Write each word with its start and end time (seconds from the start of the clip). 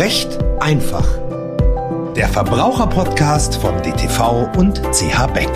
Recht 0.00 0.42
einfach. 0.60 1.06
Der 2.14 2.26
Verbraucherpodcast 2.26 3.56
von 3.56 3.82
DTV 3.82 4.50
und 4.56 4.78
CH 4.94 5.26
Beck. 5.26 5.52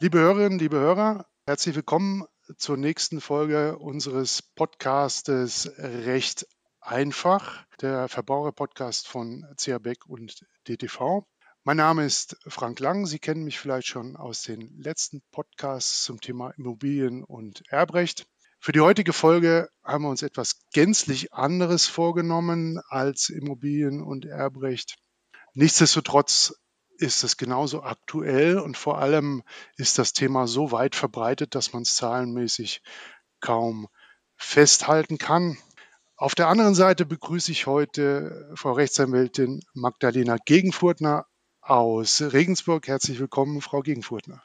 Liebe 0.00 0.18
Hörerinnen, 0.18 0.58
liebe 0.58 0.80
Hörer, 0.80 1.26
herzlich 1.46 1.76
willkommen 1.76 2.24
zur 2.56 2.76
nächsten 2.76 3.20
Folge 3.20 3.78
unseres 3.78 4.42
Podcastes 4.42 5.70
Recht 5.78 6.48
einfach, 6.80 7.64
der 7.80 8.08
Verbraucherpodcast 8.08 9.06
von 9.06 9.46
CH 9.56 9.78
Beck 9.78 10.06
und 10.06 10.44
DTV. 10.66 11.24
Mein 11.62 11.76
Name 11.76 12.04
ist 12.04 12.36
Frank 12.48 12.80
Lang. 12.80 13.06
Sie 13.06 13.20
kennen 13.20 13.44
mich 13.44 13.60
vielleicht 13.60 13.86
schon 13.86 14.16
aus 14.16 14.42
den 14.42 14.76
letzten 14.76 15.22
Podcasts 15.30 16.02
zum 16.02 16.20
Thema 16.20 16.50
Immobilien 16.56 17.22
und 17.22 17.62
Erbrecht. 17.68 18.26
Für 18.60 18.72
die 18.72 18.80
heutige 18.80 19.12
Folge 19.12 19.68
haben 19.84 20.04
wir 20.04 20.10
uns 20.10 20.22
etwas 20.22 20.60
gänzlich 20.72 21.32
anderes 21.32 21.86
vorgenommen 21.86 22.80
als 22.88 23.28
Immobilien 23.28 24.02
und 24.02 24.24
Erbrecht. 24.24 24.96
Nichtsdestotrotz 25.54 26.54
ist 26.98 27.22
es 27.22 27.36
genauso 27.36 27.82
aktuell 27.84 28.58
und 28.58 28.76
vor 28.76 28.98
allem 28.98 29.44
ist 29.76 29.98
das 29.98 30.12
Thema 30.12 30.48
so 30.48 30.72
weit 30.72 30.96
verbreitet, 30.96 31.54
dass 31.54 31.72
man 31.72 31.82
es 31.82 31.94
zahlenmäßig 31.94 32.82
kaum 33.40 33.86
festhalten 34.36 35.18
kann. 35.18 35.56
Auf 36.16 36.34
der 36.34 36.48
anderen 36.48 36.74
Seite 36.74 37.06
begrüße 37.06 37.52
ich 37.52 37.66
heute 37.66 38.50
Frau 38.56 38.72
Rechtsanwältin 38.72 39.60
Magdalena 39.72 40.36
Gegenfurtner 40.44 41.26
aus 41.60 42.20
Regensburg. 42.20 42.88
Herzlich 42.88 43.20
willkommen, 43.20 43.60
Frau 43.60 43.82
Gegenfurtner. 43.82 44.42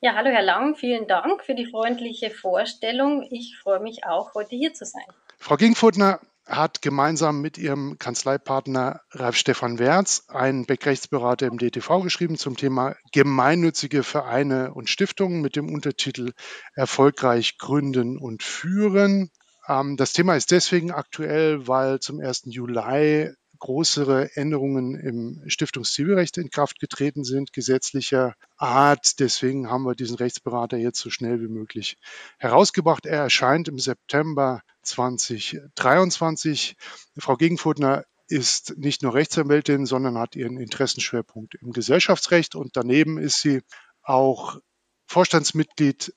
Ja, 0.00 0.14
hallo 0.14 0.30
Herr 0.30 0.44
Lang, 0.44 0.76
vielen 0.76 1.08
Dank 1.08 1.44
für 1.44 1.56
die 1.56 1.66
freundliche 1.66 2.30
Vorstellung. 2.30 3.26
Ich 3.32 3.58
freue 3.60 3.80
mich 3.80 4.04
auch, 4.04 4.32
heute 4.34 4.54
hier 4.54 4.72
zu 4.72 4.84
sein. 4.84 5.02
Frau 5.38 5.56
Gegenfurtner 5.56 6.20
hat 6.46 6.82
gemeinsam 6.82 7.40
mit 7.40 7.58
ihrem 7.58 7.98
Kanzleipartner 7.98 9.00
Ralf 9.10 9.34
Stefan 9.34 9.80
Werz 9.80 10.24
einen 10.28 10.66
Beckrechtsberater 10.66 11.48
im 11.48 11.58
DTV 11.58 12.02
geschrieben 12.02 12.38
zum 12.38 12.56
Thema 12.56 12.94
gemeinnützige 13.10 14.04
Vereine 14.04 14.72
und 14.72 14.88
Stiftungen 14.88 15.40
mit 15.40 15.56
dem 15.56 15.68
Untertitel 15.68 16.30
Erfolgreich 16.76 17.58
gründen 17.58 18.18
und 18.18 18.44
führen. 18.44 19.32
Ähm, 19.66 19.96
das 19.96 20.12
Thema 20.12 20.36
ist 20.36 20.52
deswegen 20.52 20.92
aktuell, 20.92 21.66
weil 21.66 21.98
zum 21.98 22.20
1. 22.20 22.42
Juli 22.44 23.32
größere 23.58 24.36
Änderungen 24.36 24.94
im 24.94 25.42
Stiftungszivilrecht 25.48 26.38
in 26.38 26.50
Kraft 26.50 26.78
getreten 26.78 27.24
sind, 27.24 27.52
gesetzlicher 27.52 28.34
Art. 28.56 29.18
Deswegen 29.20 29.70
haben 29.70 29.84
wir 29.84 29.94
diesen 29.94 30.16
Rechtsberater 30.16 30.76
jetzt 30.76 31.00
so 31.00 31.10
schnell 31.10 31.40
wie 31.40 31.48
möglich 31.48 31.96
herausgebracht. 32.38 33.06
Er 33.06 33.22
erscheint 33.22 33.68
im 33.68 33.78
September 33.78 34.62
2023. 34.82 36.76
Frau 37.18 37.36
Gegenfurtner 37.36 38.04
ist 38.28 38.76
nicht 38.76 39.02
nur 39.02 39.14
Rechtsanwältin, 39.14 39.86
sondern 39.86 40.18
hat 40.18 40.36
ihren 40.36 40.58
Interessenschwerpunkt 40.58 41.54
im 41.56 41.72
Gesellschaftsrecht 41.72 42.54
und 42.54 42.76
daneben 42.76 43.18
ist 43.18 43.40
sie 43.40 43.62
auch 44.02 44.58
Vorstandsmitglied 45.06 46.12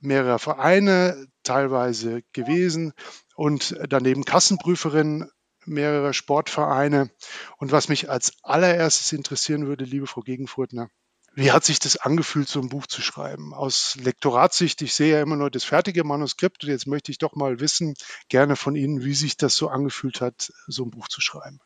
mehrerer 0.00 0.38
Vereine, 0.38 1.26
teilweise 1.42 2.22
gewesen 2.32 2.92
und 3.34 3.76
daneben 3.88 4.24
Kassenprüferin 4.24 5.30
mehrerer 5.68 6.12
Sportvereine. 6.12 7.10
Und 7.58 7.72
was 7.72 7.88
mich 7.88 8.10
als 8.10 8.32
allererstes 8.42 9.12
interessieren 9.12 9.66
würde, 9.66 9.84
liebe 9.84 10.06
Frau 10.06 10.20
Gegenfurtner, 10.20 10.90
wie 11.34 11.52
hat 11.52 11.64
sich 11.64 11.78
das 11.78 11.96
angefühlt, 11.96 12.48
so 12.48 12.60
ein 12.60 12.68
Buch 12.68 12.88
zu 12.88 13.00
schreiben? 13.00 13.54
Aus 13.54 13.96
Lektoratssicht, 14.00 14.82
ich 14.82 14.94
sehe 14.94 15.12
ja 15.12 15.22
immer 15.22 15.36
nur 15.36 15.50
das 15.50 15.62
fertige 15.62 16.02
Manuskript 16.02 16.64
und 16.64 16.70
jetzt 16.70 16.88
möchte 16.88 17.12
ich 17.12 17.18
doch 17.18 17.36
mal 17.36 17.60
wissen, 17.60 17.94
gerne 18.28 18.56
von 18.56 18.74
Ihnen, 18.74 19.04
wie 19.04 19.14
sich 19.14 19.36
das 19.36 19.54
so 19.54 19.68
angefühlt 19.68 20.20
hat, 20.20 20.52
so 20.66 20.84
ein 20.84 20.90
Buch 20.90 21.06
zu 21.06 21.20
schreiben. 21.20 21.60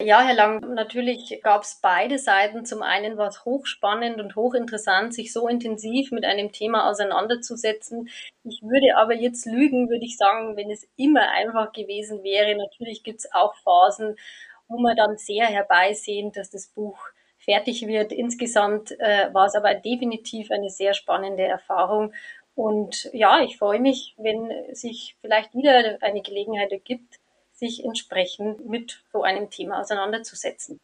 Ja, 0.00 0.22
Herr 0.22 0.34
Lang, 0.34 0.74
natürlich 0.74 1.40
gab 1.42 1.62
es 1.62 1.78
beide 1.80 2.18
Seiten. 2.18 2.64
Zum 2.64 2.82
einen 2.82 3.16
war 3.16 3.28
es 3.28 3.44
hochspannend 3.44 4.20
und 4.20 4.34
hochinteressant, 4.34 5.14
sich 5.14 5.32
so 5.32 5.46
intensiv 5.46 6.10
mit 6.10 6.24
einem 6.24 6.50
Thema 6.50 6.90
auseinanderzusetzen. 6.90 8.08
Ich 8.42 8.60
würde 8.62 8.96
aber 8.96 9.14
jetzt 9.14 9.46
lügen, 9.46 9.88
würde 9.88 10.04
ich 10.04 10.16
sagen, 10.16 10.56
wenn 10.56 10.70
es 10.70 10.88
immer 10.96 11.30
einfach 11.30 11.72
gewesen 11.72 12.24
wäre. 12.24 12.56
Natürlich 12.56 13.04
gibt 13.04 13.20
es 13.20 13.32
auch 13.32 13.54
Phasen, 13.54 14.16
wo 14.68 14.78
man 14.78 14.96
dann 14.96 15.16
sehr 15.16 15.46
herbeisehen, 15.46 16.32
dass 16.32 16.50
das 16.50 16.66
Buch 16.66 16.98
fertig 17.38 17.86
wird. 17.86 18.10
Insgesamt 18.12 18.90
äh, 18.98 19.32
war 19.32 19.46
es 19.46 19.54
aber 19.54 19.74
definitiv 19.74 20.50
eine 20.50 20.70
sehr 20.70 20.94
spannende 20.94 21.44
Erfahrung. 21.44 22.12
Und 22.56 23.10
ja, 23.12 23.40
ich 23.42 23.58
freue 23.58 23.80
mich, 23.80 24.14
wenn 24.18 24.50
sich 24.74 25.16
vielleicht 25.20 25.54
wieder 25.54 25.98
eine 26.00 26.22
Gelegenheit 26.22 26.72
ergibt, 26.72 27.20
sich 27.64 27.84
entsprechend 27.84 28.66
mit 28.66 29.02
so 29.12 29.22
einem 29.22 29.50
Thema 29.50 29.80
auseinanderzusetzen. 29.80 30.78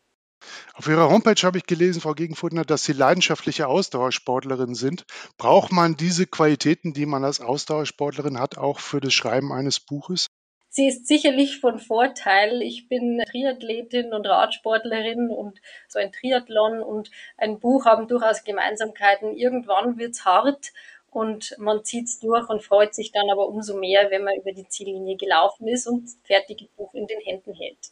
Auf 0.73 0.89
Ihrer 0.89 1.11
Homepage 1.11 1.43
habe 1.43 1.59
ich 1.59 1.67
gelesen, 1.67 2.01
Frau 2.01 2.15
Gegenfurtner, 2.15 2.65
dass 2.65 2.85
Sie 2.85 2.95
leidenschaftliche 2.95 3.67
Ausdauersportlerin 3.67 4.75
sind. 4.75 5.05
Braucht 5.37 5.73
man 5.73 5.97
diese 5.97 6.27
Qualitäten, 6.27 6.95
die 6.95 7.05
man 7.05 7.25
als 7.25 7.41
Ausdauersportlerin 7.41 8.39
hat, 8.39 8.57
auch 8.57 8.79
für 8.81 9.01
das 9.01 9.13
Schreiben 9.13 9.53
eines 9.53 9.81
Buches? 9.81 10.29
Sie 10.73 10.87
ist 10.87 11.09
sicherlich 11.09 11.59
von 11.59 11.81
Vorteil. 11.81 12.63
Ich 12.63 12.89
bin 12.89 13.21
Triathletin 13.29 14.15
und 14.15 14.25
Radsportlerin 14.25 15.29
und 15.29 15.61
so 15.89 15.99
ein 15.99 16.13
Triathlon 16.13 16.81
und 16.81 17.11
ein 17.37 17.59
Buch 17.59 17.87
haben 17.87 18.07
durchaus 18.07 18.45
Gemeinsamkeiten. 18.45 19.37
Irgendwann 19.37 19.99
wird 19.99 20.13
es 20.13 20.25
hart 20.25 20.73
und 21.11 21.55
man 21.59 21.85
zieht 21.85 22.07
es 22.07 22.19
durch 22.19 22.49
und 22.49 22.63
freut 22.63 22.95
sich 22.95 23.13
dann 23.13 23.31
aber 23.31 23.49
umso 23.49 23.77
mehr, 23.77 24.11
wenn 24.11 24.25
man 24.25 24.37
über 24.37 24.53
die 24.53 24.69
Ziellinie 24.69 25.17
gelaufen 25.17 25.69
ist 25.69 25.87
und 25.87 26.05
das 26.05 26.17
fertige 26.25 26.67
Buch 26.77 26.95
in 26.95 27.07
den 27.07 27.21
Händen 27.21 27.55
hält. 27.55 27.91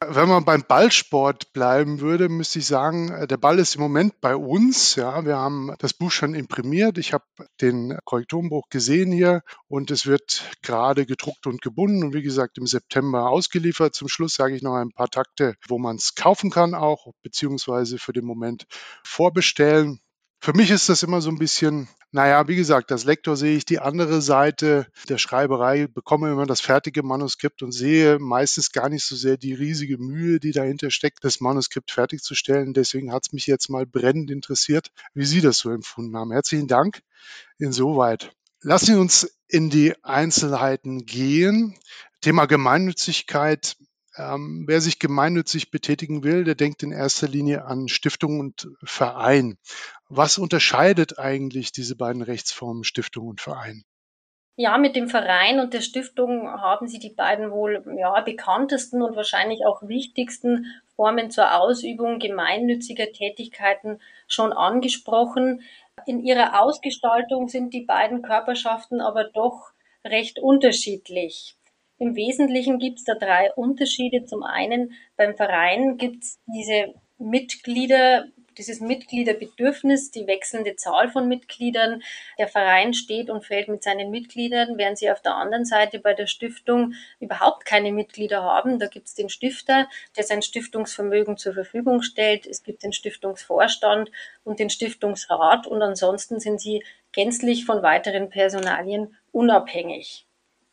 Wenn 0.00 0.28
man 0.28 0.44
beim 0.44 0.62
Ballsport 0.62 1.52
bleiben 1.52 2.00
würde, 2.00 2.28
müsste 2.28 2.60
ich 2.60 2.66
sagen, 2.66 3.10
äh, 3.10 3.26
der 3.26 3.36
Ball 3.36 3.58
ist 3.58 3.74
im 3.74 3.80
Moment 3.80 4.20
bei 4.20 4.36
uns. 4.36 4.94
Ja, 4.94 5.24
wir 5.24 5.36
haben 5.36 5.74
das 5.78 5.92
Buch 5.92 6.12
schon 6.12 6.34
imprimiert. 6.34 6.98
Ich 6.98 7.12
habe 7.12 7.24
den 7.60 7.98
Korrekturenbuch 8.04 8.68
gesehen 8.68 9.10
hier 9.10 9.42
und 9.66 9.90
es 9.90 10.06
wird 10.06 10.44
gerade 10.62 11.04
gedruckt 11.06 11.46
und 11.46 11.62
gebunden 11.62 12.04
und 12.04 12.14
wie 12.14 12.22
gesagt 12.22 12.58
im 12.58 12.66
September 12.66 13.28
ausgeliefert. 13.28 13.94
Zum 13.94 14.08
Schluss 14.08 14.34
sage 14.34 14.54
ich 14.54 14.62
noch 14.62 14.74
ein 14.74 14.92
paar 14.92 15.08
Takte, 15.08 15.56
wo 15.66 15.78
man 15.78 15.96
es 15.96 16.14
kaufen 16.14 16.50
kann 16.50 16.74
auch, 16.74 17.12
beziehungsweise 17.22 17.98
für 17.98 18.12
den 18.12 18.24
Moment 18.24 18.66
vorbestellen. 19.02 20.00
Für 20.40 20.52
mich 20.52 20.70
ist 20.70 20.88
das 20.88 21.02
immer 21.02 21.20
so 21.20 21.30
ein 21.30 21.38
bisschen, 21.38 21.88
naja, 22.12 22.46
wie 22.46 22.56
gesagt, 22.56 22.92
als 22.92 23.04
Lektor 23.04 23.36
sehe 23.36 23.56
ich 23.56 23.64
die 23.64 23.80
andere 23.80 24.22
Seite 24.22 24.86
der 25.08 25.18
Schreiberei, 25.18 25.86
bekomme 25.88 26.30
immer 26.30 26.46
das 26.46 26.60
fertige 26.60 27.02
Manuskript 27.02 27.62
und 27.62 27.72
sehe 27.72 28.18
meistens 28.18 28.70
gar 28.70 28.88
nicht 28.88 29.04
so 29.04 29.16
sehr 29.16 29.36
die 29.36 29.54
riesige 29.54 29.98
Mühe, 29.98 30.38
die 30.38 30.52
dahinter 30.52 30.90
steckt, 30.90 31.24
das 31.24 31.40
Manuskript 31.40 31.90
fertigzustellen. 31.90 32.74
Deswegen 32.74 33.12
hat 33.12 33.26
es 33.26 33.32
mich 33.32 33.46
jetzt 33.46 33.70
mal 33.70 33.86
brennend 33.86 34.30
interessiert, 34.30 34.92
wie 35.14 35.24
Sie 35.24 35.40
das 35.40 35.58
so 35.58 35.70
empfunden 35.70 36.16
haben. 36.16 36.32
Herzlichen 36.32 36.68
Dank 36.68 37.00
insoweit. 37.58 38.32
Lassen 38.60 38.86
Sie 38.86 38.94
uns 38.94 39.36
in 39.48 39.70
die 39.70 39.94
Einzelheiten 40.04 41.06
gehen. 41.06 41.74
Thema 42.20 42.46
Gemeinnützigkeit 42.46 43.76
ähm, 44.16 44.64
wer 44.66 44.80
sich 44.80 44.98
gemeinnützig 44.98 45.70
betätigen 45.70 46.24
will, 46.24 46.44
der 46.44 46.54
denkt 46.54 46.82
in 46.82 46.92
erster 46.92 47.28
Linie 47.28 47.64
an 47.64 47.88
Stiftung 47.88 48.40
und 48.40 48.68
Verein. 48.82 49.58
Was 50.08 50.38
unterscheidet 50.38 51.18
eigentlich 51.18 51.72
diese 51.72 51.96
beiden 51.96 52.22
Rechtsformen 52.22 52.84
Stiftung 52.84 53.28
und 53.28 53.40
Verein? 53.40 53.84
Ja, 54.58 54.78
mit 54.78 54.96
dem 54.96 55.08
Verein 55.08 55.60
und 55.60 55.74
der 55.74 55.82
Stiftung 55.82 56.48
haben 56.48 56.88
Sie 56.88 56.98
die 56.98 57.10
beiden 57.10 57.50
wohl 57.50 57.84
ja, 57.98 58.18
bekanntesten 58.22 59.02
und 59.02 59.14
wahrscheinlich 59.14 59.66
auch 59.66 59.82
wichtigsten 59.82 60.66
Formen 60.94 61.30
zur 61.30 61.60
Ausübung 61.60 62.18
gemeinnütziger 62.18 63.12
Tätigkeiten 63.12 64.00
schon 64.26 64.54
angesprochen. 64.54 65.60
In 66.06 66.20
ihrer 66.24 66.62
Ausgestaltung 66.62 67.48
sind 67.48 67.74
die 67.74 67.82
beiden 67.82 68.22
Körperschaften 68.22 69.02
aber 69.02 69.24
doch 69.24 69.72
recht 70.06 70.38
unterschiedlich. 70.38 71.56
Im 71.98 72.14
Wesentlichen 72.14 72.78
gibt 72.78 72.98
es 72.98 73.04
da 73.04 73.14
drei 73.14 73.52
Unterschiede. 73.54 74.24
Zum 74.24 74.42
einen 74.42 74.92
beim 75.16 75.34
Verein 75.34 75.96
gibt 75.96 76.24
es 76.24 76.38
diese 76.46 76.94
Mitglieder, 77.18 78.26
dieses 78.58 78.80
Mitgliederbedürfnis, 78.80 80.10
die 80.10 80.26
wechselnde 80.26 80.76
Zahl 80.76 81.10
von 81.10 81.26
Mitgliedern. 81.26 82.02
Der 82.38 82.48
Verein 82.48 82.92
steht 82.92 83.30
und 83.30 83.46
fällt 83.46 83.68
mit 83.68 83.82
seinen 83.82 84.10
Mitgliedern, 84.10 84.76
während 84.76 84.98
sie 84.98 85.10
auf 85.10 85.22
der 85.22 85.36
anderen 85.36 85.64
Seite 85.64 85.98
bei 85.98 86.12
der 86.12 86.26
Stiftung 86.26 86.92
überhaupt 87.18 87.64
keine 87.64 87.92
Mitglieder 87.92 88.42
haben. 88.42 88.78
Da 88.78 88.88
gibt 88.88 89.06
es 89.06 89.14
den 89.14 89.30
Stifter, 89.30 89.88
der 90.16 90.24
sein 90.24 90.42
Stiftungsvermögen 90.42 91.38
zur 91.38 91.54
Verfügung 91.54 92.02
stellt. 92.02 92.46
Es 92.46 92.62
gibt 92.62 92.82
den 92.82 92.92
Stiftungsvorstand 92.92 94.10
und 94.44 94.58
den 94.58 94.68
Stiftungsrat 94.68 95.66
und 95.66 95.80
ansonsten 95.80 96.40
sind 96.40 96.60
sie 96.60 96.84
gänzlich 97.12 97.64
von 97.64 97.82
weiteren 97.82 98.28
Personalien 98.28 99.16
unabhängig. 99.32 100.25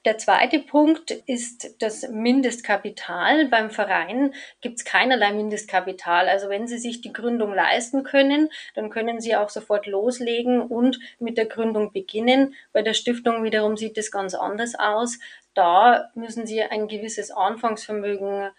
Der 0.06 0.18
zweite 0.18 0.60
Punkt 0.60 1.12
ist 1.12 1.82
das 1.82 2.10
Mindestkapital. 2.10 3.48
Beim 3.48 3.70
Verein 3.70 4.34
gibt 4.60 4.80
es 4.80 4.84
keinerlei 4.84 5.32
Mindestkapital. 5.32 6.28
Also 6.28 6.50
wenn 6.50 6.68
Sie 6.68 6.78
sich 6.78 7.00
die 7.00 7.14
Gründung 7.14 7.54
leisten 7.54 8.04
können, 8.04 8.50
dann 8.76 8.90
können 8.90 9.22
Sie 9.22 9.34
auch 9.34 9.48
sofort 9.48 9.86
loslegen 9.88 10.62
und 10.62 11.00
mit 11.20 11.38
der 11.38 11.46
Gründung 11.46 11.94
beginnen. 11.94 12.54
Bei 12.74 12.82
der 12.82 12.94
Stiftung 12.94 13.46
wiederum 13.46 13.78
sieht 13.78 13.98
es 13.98 14.12
ganz 14.12 14.34
anders 14.34 14.76
aus. 14.76 15.20
Da 15.54 16.12
müssen 16.16 16.46
Sie 16.46 16.62
ein 16.62 16.90
gewisses 16.90 17.32
Anfangsvermögen 17.32 18.50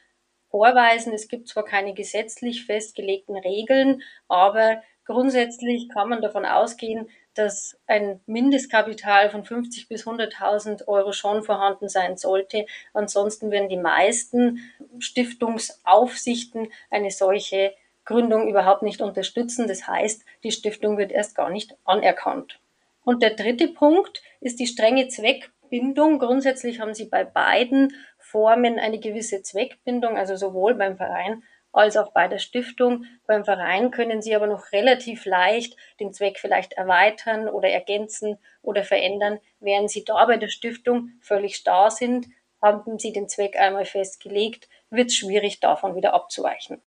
vorweisen. 0.48 1.12
Es 1.12 1.28
gibt 1.28 1.48
zwar 1.48 1.66
keine 1.66 1.92
gesetzlich 1.92 2.64
festgelegten 2.64 3.36
Regeln, 3.36 4.02
aber 4.28 4.82
grundsätzlich 5.04 5.90
kann 5.90 6.08
man 6.08 6.22
davon 6.22 6.46
ausgehen, 6.46 7.10
dass 7.34 7.76
ein 7.86 8.20
Mindestkapital 8.26 9.30
von 9.30 9.44
50 9.44 9.88
bis 9.88 10.06
100.000 10.06 10.86
Euro 10.86 11.12
schon 11.12 11.42
vorhanden 11.42 11.88
sein 11.88 12.16
sollte. 12.16 12.66
Ansonsten 12.92 13.50
werden 13.50 13.68
die 13.68 13.76
meisten 13.76 14.60
Stiftungsaufsichten 14.98 16.68
eine 16.90 17.10
solche 17.10 17.74
Gründung 18.04 18.48
überhaupt 18.48 18.82
nicht 18.82 19.00
unterstützen. 19.00 19.66
Das 19.68 19.86
heißt, 19.86 20.24
die 20.42 20.52
Stiftung 20.52 20.98
wird 20.98 21.12
erst 21.12 21.34
gar 21.34 21.50
nicht 21.50 21.76
anerkannt. 21.84 22.60
Und 23.04 23.22
der 23.22 23.30
dritte 23.30 23.68
Punkt 23.68 24.22
ist 24.40 24.60
die 24.60 24.66
strenge 24.66 25.08
Zweckbindung. 25.08 26.18
Grundsätzlich 26.18 26.80
haben 26.80 26.94
Sie 26.94 27.06
bei 27.06 27.24
beiden 27.24 27.94
Formen 28.18 28.78
eine 28.78 28.98
gewisse 28.98 29.42
Zweckbindung, 29.42 30.16
also 30.16 30.36
sowohl 30.36 30.74
beim 30.74 30.96
Verein 30.96 31.42
als 31.74 31.96
auch 31.96 32.12
bei 32.12 32.28
der 32.28 32.38
Stiftung. 32.38 33.04
Beim 33.26 33.44
Verein 33.44 33.90
können 33.90 34.22
Sie 34.22 34.34
aber 34.34 34.46
noch 34.46 34.72
relativ 34.72 35.24
leicht 35.24 35.76
den 36.00 36.12
Zweck 36.12 36.38
vielleicht 36.38 36.74
erweitern 36.74 37.48
oder 37.48 37.68
ergänzen 37.68 38.38
oder 38.62 38.84
verändern, 38.84 39.40
während 39.60 39.90
Sie 39.90 40.04
da 40.04 40.24
bei 40.24 40.36
der 40.36 40.48
Stiftung 40.48 41.10
völlig 41.20 41.56
starr 41.56 41.90
sind, 41.90 42.26
haben 42.62 42.98
Sie 42.98 43.12
den 43.12 43.28
Zweck 43.28 43.56
einmal 43.56 43.84
festgelegt, 43.84 44.68
wird 44.90 45.08
es 45.08 45.16
schwierig, 45.16 45.60
davon 45.60 45.96
wieder 45.96 46.14
abzuweichen. 46.14 46.80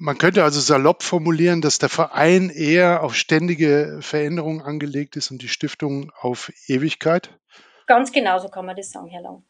Man 0.00 0.16
könnte 0.16 0.44
also 0.44 0.60
salopp 0.60 1.02
formulieren, 1.02 1.60
dass 1.60 1.80
der 1.80 1.88
Verein 1.88 2.50
eher 2.50 3.02
auf 3.02 3.16
ständige 3.16 3.98
Veränderungen 4.00 4.62
angelegt 4.62 5.16
ist 5.16 5.32
und 5.32 5.42
die 5.42 5.48
Stiftung 5.48 6.12
auf 6.20 6.52
Ewigkeit? 6.68 7.30
Ganz 7.86 8.12
genau 8.12 8.38
so 8.38 8.48
kann 8.48 8.64
man 8.64 8.76
das 8.76 8.92
sagen, 8.92 9.08
Herr 9.08 9.22
Lang. 9.22 9.42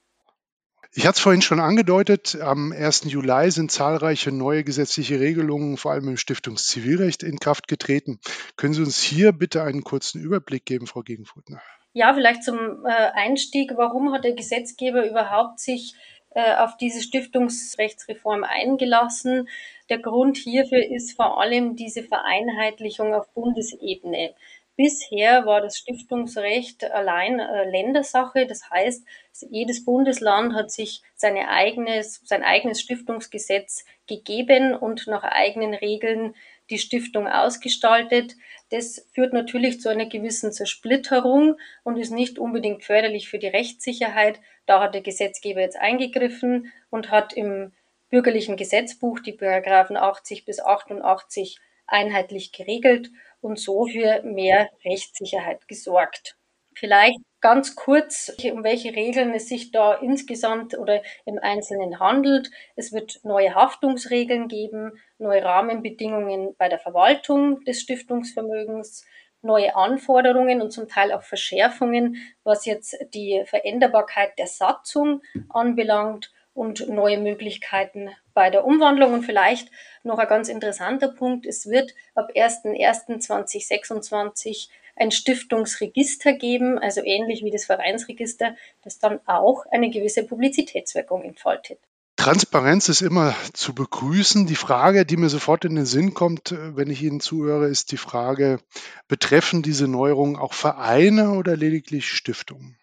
Ich 0.95 1.07
hatte 1.07 1.17
es 1.17 1.21
vorhin 1.21 1.43
schon 1.43 1.61
angedeutet, 1.61 2.39
am 2.41 2.73
1. 2.73 3.05
Juli 3.05 3.51
sind 3.51 3.71
zahlreiche 3.71 4.33
neue 4.33 4.65
gesetzliche 4.65 5.21
Regelungen, 5.21 5.77
vor 5.77 5.93
allem 5.93 6.09
im 6.09 6.17
Stiftungszivilrecht, 6.17 7.23
in 7.23 7.39
Kraft 7.39 7.69
getreten. 7.69 8.19
Können 8.57 8.73
Sie 8.73 8.83
uns 8.83 9.03
hier 9.03 9.33
bitte 9.33 9.63
einen 9.63 9.85
kurzen 9.85 10.21
Überblick 10.21 10.65
geben, 10.65 10.87
Frau 10.87 11.03
Gegenfurtner? 11.03 11.61
Ja, 11.93 12.15
vielleicht 12.15 12.43
zum 12.43 12.87
äh, 12.87 13.11
Einstieg. 13.15 13.73
Warum 13.77 14.13
hat 14.13 14.25
der 14.25 14.33
Gesetzgeber 14.33 15.09
überhaupt 15.09 15.61
sich 15.61 15.95
äh, 16.31 16.55
auf 16.57 16.77
diese 16.79 17.03
Stiftungsrechtsreform 17.03 18.45
eingelassen? 18.45 19.49
Der 19.91 19.99
Grund 19.99 20.39
hierfür 20.39 20.85
ist 20.91 21.17
vor 21.17 21.41
allem 21.41 21.77
diese 21.77 22.03
Vereinheitlichung 22.03 23.15
auf 23.15 23.29
Bundesebene. 23.35 24.35
Bisher 24.79 25.45
war 25.45 25.61
das 25.61 25.77
Stiftungsrecht 25.77 26.89
allein 26.93 27.41
äh, 27.41 27.69
Ländersache. 27.69 28.47
Das 28.47 28.71
heißt, 28.71 29.05
jedes 29.51 29.85
Bundesland 29.85 30.55
hat 30.55 30.71
sich 30.71 31.03
seine 31.17 31.49
eigenes, 31.49 32.21
sein 32.25 32.45
eigenes 32.45 32.81
Stiftungsgesetz 32.81 33.85
gegeben 34.07 34.77
und 34.77 35.09
nach 35.09 35.25
eigenen 35.25 35.75
Regeln 35.75 36.37
die 36.71 36.79
Stiftung 36.79 37.27
ausgestaltet. 37.27 38.37
Das 38.71 39.05
führt 39.13 39.33
natürlich 39.33 39.81
zu 39.81 39.89
einer 39.89 40.07
gewissen 40.07 40.53
Zersplitterung 40.53 41.57
und 41.83 41.97
ist 41.97 42.13
nicht 42.13 42.39
unbedingt 42.39 42.85
förderlich 42.85 43.29
für 43.29 43.41
die 43.41 43.49
Rechtssicherheit. 43.49 44.39
Da 44.67 44.81
hat 44.81 44.95
der 44.95 45.03
Gesetzgeber 45.03 45.61
jetzt 45.61 45.77
eingegriffen 45.77 46.73
und 46.89 47.11
hat 47.11 47.33
im 47.33 47.73
bürgerlichen 48.11 48.57
Gesetzbuch 48.57 49.19
die 49.19 49.33
Paragraphen 49.33 49.97
80 49.97 50.45
bis 50.45 50.61
88 50.61 51.59
einheitlich 51.89 52.53
geregelt 52.53 53.11
und 53.41 53.59
so 53.59 53.87
für 53.87 54.23
mehr 54.23 54.71
Rechtssicherheit 54.85 55.67
gesorgt. 55.69 56.37
Vielleicht 56.75 57.19
ganz 57.41 57.77
kurz, 57.77 58.33
um 58.53 58.65
welche 58.65 58.95
Regeln 58.95 59.35
es 59.35 59.49
sich 59.49 59.73
da 59.73 59.95
insgesamt 59.95 60.79
oder 60.79 61.03
im 61.25 61.39
Einzelnen 61.41 61.99
handelt. 61.99 62.51
Es 62.77 62.93
wird 62.93 63.21
neue 63.25 63.55
Haftungsregeln 63.55 64.49
geben, 64.49 64.93
neue 65.19 65.45
Rahmenbedingungen 65.45 66.55
bei 66.57 66.69
der 66.69 66.79
Verwaltung 66.79 67.65
des 67.65 67.81
Stiftungsvermögens, 67.81 69.05
neue 69.43 69.77
Anforderungen 69.77 70.61
und 70.63 70.73
zum 70.73 70.89
Teil 70.89 71.13
auch 71.13 71.23
Verschärfungen, 71.23 72.17
was 72.45 72.65
jetzt 72.65 72.97
die 73.15 73.43
Veränderbarkeit 73.47 74.39
der 74.39 74.47
Satzung 74.47 75.23
anbelangt 75.49 76.33
und 76.55 76.89
neue 76.89 77.19
Möglichkeiten 77.19 78.11
bei 78.39 78.49
der 78.51 78.65
Umwandlung. 78.65 79.15
Und 79.15 79.25
vielleicht 79.25 79.73
noch 80.05 80.21
ein 80.21 80.29
ganz 80.29 80.49
interessanter 80.49 81.09
Punkt, 81.09 81.45
es 81.45 81.69
wird 81.69 81.93
ab 82.15 82.31
01.01.2026 82.37 84.69
ein 84.95 85.11
Stiftungsregister 85.11 86.35
geben, 86.35 86.79
also 86.79 87.01
ähnlich 87.05 87.43
wie 87.43 87.51
das 87.51 87.65
Vereinsregister, 87.65 88.55
das 88.85 89.01
dann 89.01 89.19
auch 89.27 89.67
eine 89.73 89.91
gewisse 89.91 90.23
Publizitätswirkung 90.23 91.25
entfaltet. 91.25 91.81
Transparenz 92.15 92.89
ist 92.89 93.01
immer 93.01 93.35
zu 93.55 93.75
begrüßen. 93.75 94.47
Die 94.47 94.55
Frage, 94.55 95.05
die 95.05 95.17
mir 95.17 95.31
sofort 95.31 95.65
in 95.65 95.75
den 95.75 95.87
Sinn 95.87 96.15
kommt, 96.15 96.55
wenn 96.57 96.91
ich 96.91 97.03
Ihnen 97.03 97.19
zuhöre, 97.19 97.67
ist 97.67 97.91
die 97.91 97.97
Frage, 97.97 98.61
betreffen 99.09 99.63
diese 99.63 99.89
Neuerungen 99.89 100.37
auch 100.37 100.53
Vereine 100.53 101.33
oder 101.33 101.57
lediglich 101.57 102.09
Stiftungen? 102.09 102.79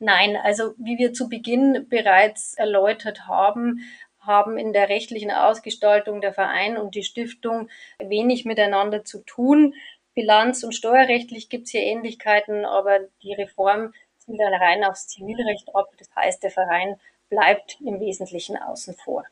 Nein, 0.00 0.36
also 0.36 0.74
wie 0.78 0.96
wir 0.96 1.12
zu 1.12 1.28
Beginn 1.28 1.86
bereits 1.88 2.54
erläutert 2.54 3.26
haben, 3.26 3.80
haben 4.28 4.56
in 4.56 4.72
der 4.72 4.88
rechtlichen 4.88 5.32
Ausgestaltung 5.32 6.20
der 6.20 6.32
Verein 6.32 6.76
und 6.76 6.94
die 6.94 7.02
Stiftung 7.02 7.68
wenig 7.98 8.44
miteinander 8.44 9.04
zu 9.04 9.24
tun. 9.24 9.74
Bilanz- 10.14 10.62
und 10.62 10.74
steuerrechtlich 10.74 11.48
gibt 11.48 11.64
es 11.64 11.72
hier 11.72 11.82
Ähnlichkeiten, 11.82 12.64
aber 12.64 13.00
die 13.22 13.32
Reform 13.32 13.92
zielt 14.18 14.38
dann 14.38 14.54
rein 14.54 14.84
aufs 14.84 15.08
Zivilrecht 15.08 15.74
ab. 15.74 15.88
Das 15.98 16.08
heißt, 16.14 16.42
der 16.44 16.50
Verein 16.50 17.00
bleibt 17.28 17.78
im 17.84 17.98
Wesentlichen 17.98 18.56
außen 18.56 18.94
vor. 18.94 19.24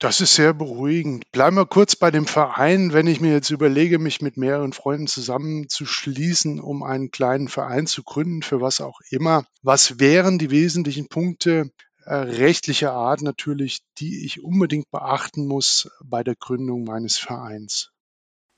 Das 0.00 0.20
ist 0.20 0.34
sehr 0.34 0.52
beruhigend. 0.52 1.30
Bleiben 1.32 1.56
wir 1.56 1.66
kurz 1.66 1.96
bei 1.96 2.10
dem 2.10 2.26
Verein. 2.26 2.92
Wenn 2.92 3.06
ich 3.06 3.20
mir 3.20 3.32
jetzt 3.32 3.50
überlege, 3.50 3.98
mich 3.98 4.20
mit 4.20 4.36
mehreren 4.36 4.72
Freunden 4.72 5.06
zusammenzuschließen, 5.06 6.60
um 6.60 6.82
einen 6.82 7.10
kleinen 7.10 7.48
Verein 7.48 7.86
zu 7.86 8.02
gründen, 8.02 8.42
für 8.42 8.60
was 8.60 8.80
auch 8.80 9.00
immer, 9.10 9.46
was 9.62 10.00
wären 10.00 10.38
die 10.38 10.50
wesentlichen 10.50 11.08
Punkte 11.08 11.70
äh, 12.06 12.14
rechtlicher 12.14 12.92
Art 12.92 13.22
natürlich, 13.22 13.80
die 13.98 14.24
ich 14.24 14.42
unbedingt 14.42 14.90
beachten 14.90 15.46
muss 15.46 15.90
bei 16.02 16.22
der 16.22 16.34
Gründung 16.34 16.84
meines 16.84 17.18
Vereins? 17.18 17.90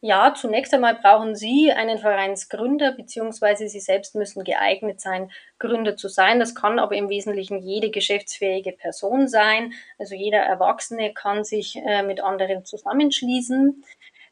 Ja, 0.02 0.34
zunächst 0.34 0.74
einmal 0.74 0.94
brauchen 0.94 1.34
Sie 1.34 1.72
einen 1.72 1.98
Vereinsgründer, 1.98 2.92
beziehungsweise 2.92 3.66
Sie 3.66 3.80
selbst 3.80 4.14
müssen 4.14 4.44
geeignet 4.44 5.00
sein, 5.00 5.32
Gründer 5.58 5.96
zu 5.96 6.08
sein. 6.08 6.38
Das 6.38 6.54
kann 6.54 6.78
aber 6.78 6.96
im 6.96 7.08
Wesentlichen 7.08 7.58
jede 7.58 7.90
geschäftsfähige 7.90 8.72
Person 8.72 9.26
sein. 9.26 9.72
Also 9.98 10.14
jeder 10.14 10.38
Erwachsene 10.38 11.14
kann 11.14 11.44
sich 11.44 11.76
äh, 11.76 12.02
mit 12.02 12.20
anderen 12.20 12.64
zusammenschließen. 12.64 13.82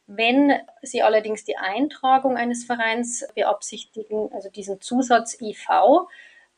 Wenn 0.07 0.53
Sie 0.83 1.03
allerdings 1.03 1.45
die 1.45 1.57
Eintragung 1.57 2.37
eines 2.37 2.65
Vereins 2.65 3.27
beabsichtigen, 3.35 4.31
also 4.35 4.51
diesen 4.51 4.83
Zusatz 4.83 5.41
IV, 5.41 5.67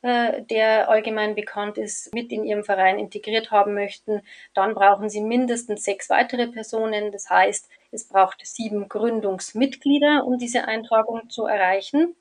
der 0.03 0.89
allgemein 0.89 1.35
bekannt 1.35 1.79
ist, 1.79 2.15
mit 2.15 2.31
in 2.31 2.45
Ihrem 2.45 2.65
Verein 2.65 2.99
integriert 2.99 3.51
haben 3.51 3.75
möchten, 3.75 4.23
dann 4.55 4.75
brauchen 4.75 5.09
Sie 5.09 5.21
mindestens 5.21 5.85
sechs 5.85 6.11
weitere 6.11 6.47
Personen. 6.47 7.13
Das 7.13 7.29
heißt, 7.29 7.69
es 7.91 8.07
braucht 8.07 8.47
sieben 8.47 8.89
Gründungsmitglieder, 8.89 10.25
um 10.25 10.39
diese 10.39 10.65
Eintragung 10.65 11.29
zu 11.31 11.47
erreichen. 11.47 12.15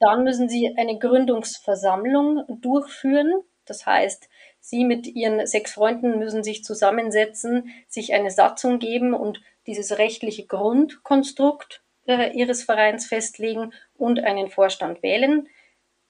Dann 0.00 0.24
müssen 0.24 0.48
Sie 0.48 0.74
eine 0.76 0.98
Gründungsversammlung 0.98 2.44
durchführen. 2.60 3.42
Das 3.64 3.86
heißt, 3.86 4.28
Sie 4.60 4.84
mit 4.84 5.06
Ihren 5.06 5.46
sechs 5.46 5.72
Freunden 5.72 6.18
müssen 6.18 6.44
sich 6.44 6.64
zusammensetzen, 6.64 7.70
sich 7.88 8.12
eine 8.14 8.30
Satzung 8.30 8.78
geben 8.78 9.14
und 9.14 9.40
dieses 9.66 9.98
rechtliche 9.98 10.46
Grundkonstrukt 10.46 11.82
äh, 12.06 12.32
Ihres 12.32 12.62
Vereins 12.62 13.06
festlegen 13.06 13.72
und 13.96 14.20
einen 14.20 14.48
Vorstand 14.48 15.02
wählen. 15.02 15.48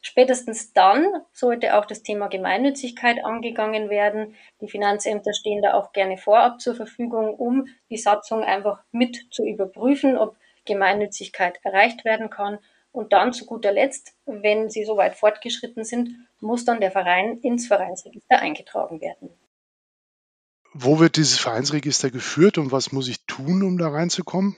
Spätestens 0.06 0.74
dann 0.74 1.06
sollte 1.32 1.78
auch 1.78 1.86
das 1.86 2.02
Thema 2.02 2.28
Gemeinnützigkeit 2.28 3.24
angegangen 3.24 3.88
werden. 3.88 4.34
Die 4.60 4.68
Finanzämter 4.68 5.32
stehen 5.32 5.62
da 5.62 5.72
auch 5.72 5.92
gerne 5.92 6.18
vorab 6.18 6.60
zur 6.60 6.74
Verfügung, 6.74 7.34
um 7.34 7.68
die 7.88 7.96
Satzung 7.96 8.44
einfach 8.44 8.82
mit 8.92 9.28
zu 9.30 9.46
überprüfen, 9.46 10.18
ob 10.18 10.36
Gemeinnützigkeit 10.66 11.58
erreicht 11.62 12.04
werden 12.04 12.28
kann. 12.28 12.58
Und 12.92 13.14
dann 13.14 13.32
zu 13.32 13.46
guter 13.46 13.72
Letzt, 13.72 14.12
wenn 14.26 14.68
sie 14.68 14.84
so 14.84 14.98
weit 14.98 15.14
fortgeschritten 15.14 15.84
sind, 15.84 16.10
muss 16.38 16.66
dann 16.66 16.80
der 16.80 16.90
Verein 16.90 17.38
ins 17.38 17.66
Vereinsregister 17.66 18.38
eingetragen 18.38 19.00
werden. 19.00 19.30
Wo 20.74 21.00
wird 21.00 21.16
dieses 21.16 21.38
Vereinsregister 21.38 22.10
geführt 22.10 22.58
und 22.58 22.72
was 22.72 22.92
muss 22.92 23.08
ich 23.08 23.24
tun, 23.24 23.62
um 23.62 23.78
da 23.78 23.88
reinzukommen? 23.88 24.54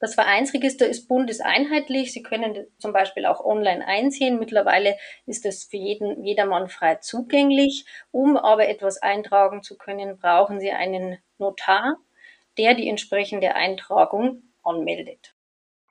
Das 0.00 0.14
Vereinsregister 0.14 0.88
ist 0.88 1.08
bundeseinheitlich. 1.08 2.12
Sie 2.12 2.22
können 2.22 2.66
zum 2.78 2.94
Beispiel 2.94 3.26
auch 3.26 3.44
online 3.44 3.86
einsehen. 3.86 4.38
Mittlerweile 4.38 4.96
ist 5.26 5.44
es 5.44 5.64
für 5.64 5.76
jeden, 5.76 6.24
jedermann 6.24 6.70
frei 6.70 6.96
zugänglich. 6.96 7.84
Um 8.10 8.38
aber 8.38 8.66
etwas 8.68 9.02
eintragen 9.02 9.62
zu 9.62 9.76
können, 9.76 10.18
brauchen 10.18 10.58
Sie 10.58 10.70
einen 10.70 11.18
Notar, 11.36 11.98
der 12.56 12.74
die 12.74 12.88
entsprechende 12.88 13.54
Eintragung 13.54 14.42
anmeldet. 14.64 15.34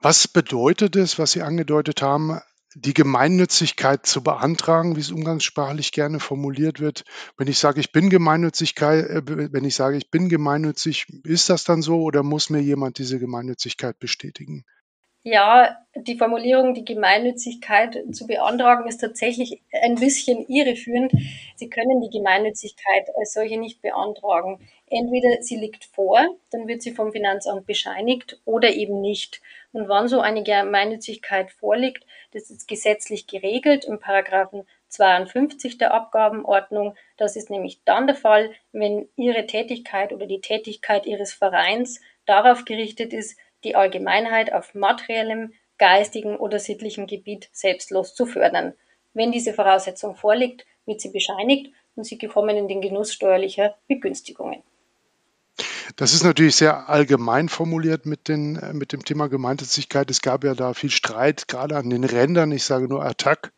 Was 0.01 0.27
bedeutet 0.27 0.95
es, 0.95 1.19
was 1.19 1.33
Sie 1.33 1.43
angedeutet 1.43 2.01
haben, 2.01 2.41
die 2.75 2.93
Gemeinnützigkeit 2.93 4.05
zu 4.05 4.23
beantragen, 4.23 4.95
wie 4.95 4.99
es 4.99 5.11
umgangssprachlich 5.11 5.91
gerne 5.91 6.19
formuliert 6.19 6.79
wird. 6.79 7.03
Wenn 7.37 7.47
ich 7.47 7.57
sage, 7.57 7.79
ich 7.79 7.91
bin 7.91 8.09
Gemeinnützigkeit, 8.09 9.05
äh, 9.09 9.21
wenn 9.25 9.65
ich 9.65 9.75
sage, 9.75 9.97
ich 9.97 10.11
bin 10.11 10.29
gemeinnützig, 10.29 11.07
ist 11.23 11.49
das 11.49 11.63
dann 11.63 11.81
so 11.81 12.01
oder 12.01 12.23
muss 12.23 12.49
mir 12.49 12.61
jemand 12.61 12.99
diese 12.99 13.19
Gemeinnützigkeit 13.19 13.97
bestätigen? 13.99 14.65
Ja, 15.23 15.75
die 15.95 16.17
Formulierung, 16.17 16.73
die 16.73 16.85
Gemeinnützigkeit 16.85 17.97
zu 18.13 18.25
beantragen, 18.25 18.87
ist 18.87 18.99
tatsächlich 18.99 19.61
ein 19.83 19.95
bisschen 19.95 20.45
irreführend. 20.47 21.11
Sie 21.57 21.69
können 21.69 21.99
die 21.99 22.17
Gemeinnützigkeit 22.17 23.09
als 23.17 23.33
solche 23.33 23.59
nicht 23.59 23.81
beantragen. 23.81 24.65
Entweder 24.87 25.41
sie 25.41 25.57
liegt 25.57 25.83
vor, 25.83 26.21
dann 26.51 26.67
wird 26.67 26.81
sie 26.81 26.93
vom 26.93 27.11
Finanzamt 27.11 27.65
bescheinigt 27.65 28.39
oder 28.45 28.69
eben 28.69 29.01
nicht. 29.01 29.41
Und 29.73 29.89
wann 29.89 30.07
so 30.07 30.21
eine 30.21 30.41
Gemeinnützigkeit 30.41 31.51
vorliegt, 31.51 32.05
das 32.31 32.49
ist 32.49 32.67
gesetzlich 32.67 33.27
geregelt 33.27 33.85
im 33.85 33.99
Paragraphen 33.99 34.67
52 34.89 35.77
der 35.77 35.93
Abgabenordnung. 35.93 36.95
Das 37.17 37.35
ist 37.35 37.49
nämlich 37.49 37.81
dann 37.85 38.07
der 38.07 38.15
Fall, 38.15 38.51
wenn 38.71 39.09
Ihre 39.15 39.47
Tätigkeit 39.47 40.13
oder 40.13 40.25
die 40.25 40.41
Tätigkeit 40.41 41.05
Ihres 41.05 41.33
Vereins 41.33 41.99
darauf 42.25 42.65
gerichtet 42.65 43.13
ist, 43.13 43.37
die 43.63 43.75
Allgemeinheit 43.75 44.53
auf 44.53 44.75
materiellem, 44.75 45.53
geistigen 45.77 46.37
oder 46.37 46.59
sittlichem 46.59 47.07
Gebiet 47.07 47.49
selbstlos 47.51 48.13
zu 48.13 48.25
fördern. 48.25 48.73
Wenn 49.13 49.31
diese 49.31 49.53
Voraussetzung 49.53 50.15
vorliegt, 50.15 50.65
wird 50.85 51.01
sie 51.01 51.09
bescheinigt 51.09 51.73
und 51.95 52.03
sie 52.03 52.17
kommen 52.17 52.55
in 52.55 52.67
den 52.67 52.81
Genuss 52.81 53.13
steuerlicher 53.13 53.77
Begünstigungen. 53.87 54.63
Das 55.95 56.13
ist 56.13 56.23
natürlich 56.23 56.55
sehr 56.55 56.89
allgemein 56.89 57.49
formuliert 57.49 58.05
mit, 58.05 58.27
den, 58.27 58.55
äh, 58.57 58.73
mit 58.73 58.93
dem 58.93 59.03
Thema 59.03 59.27
Gemeinnützigkeit. 59.27 60.09
Es 60.11 60.21
gab 60.21 60.43
ja 60.43 60.53
da 60.53 60.73
viel 60.73 60.91
Streit, 60.91 61.47
gerade 61.47 61.77
an 61.77 61.89
den 61.89 62.03
Rändern. 62.03 62.51
Ich 62.51 62.63
sage 62.63 62.87
nur 62.87 63.03
Attac, 63.03 63.51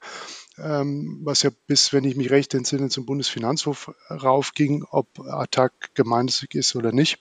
ähm, 0.58 1.22
was 1.24 1.44
ja 1.44 1.50
bis, 1.68 1.94
wenn 1.94 2.04
ich 2.04 2.16
mich 2.16 2.30
recht 2.30 2.54
entsinne, 2.54 2.90
zum 2.90 3.06
Bundesfinanzhof 3.06 3.92
raufging, 4.10 4.86
ob 4.90 5.20
Attac 5.20 5.74
gemeinnützig 5.94 6.56
ist 6.56 6.76
oder 6.76 6.92
nicht. 6.92 7.20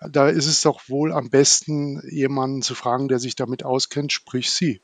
Da 0.00 0.28
ist 0.28 0.46
es 0.46 0.60
doch 0.62 0.88
wohl 0.88 1.12
am 1.12 1.30
besten, 1.30 2.00
jemanden 2.08 2.62
zu 2.62 2.74
fragen, 2.74 3.08
der 3.08 3.18
sich 3.18 3.36
damit 3.36 3.64
auskennt, 3.64 4.12
sprich 4.12 4.50
Sie. 4.50 4.80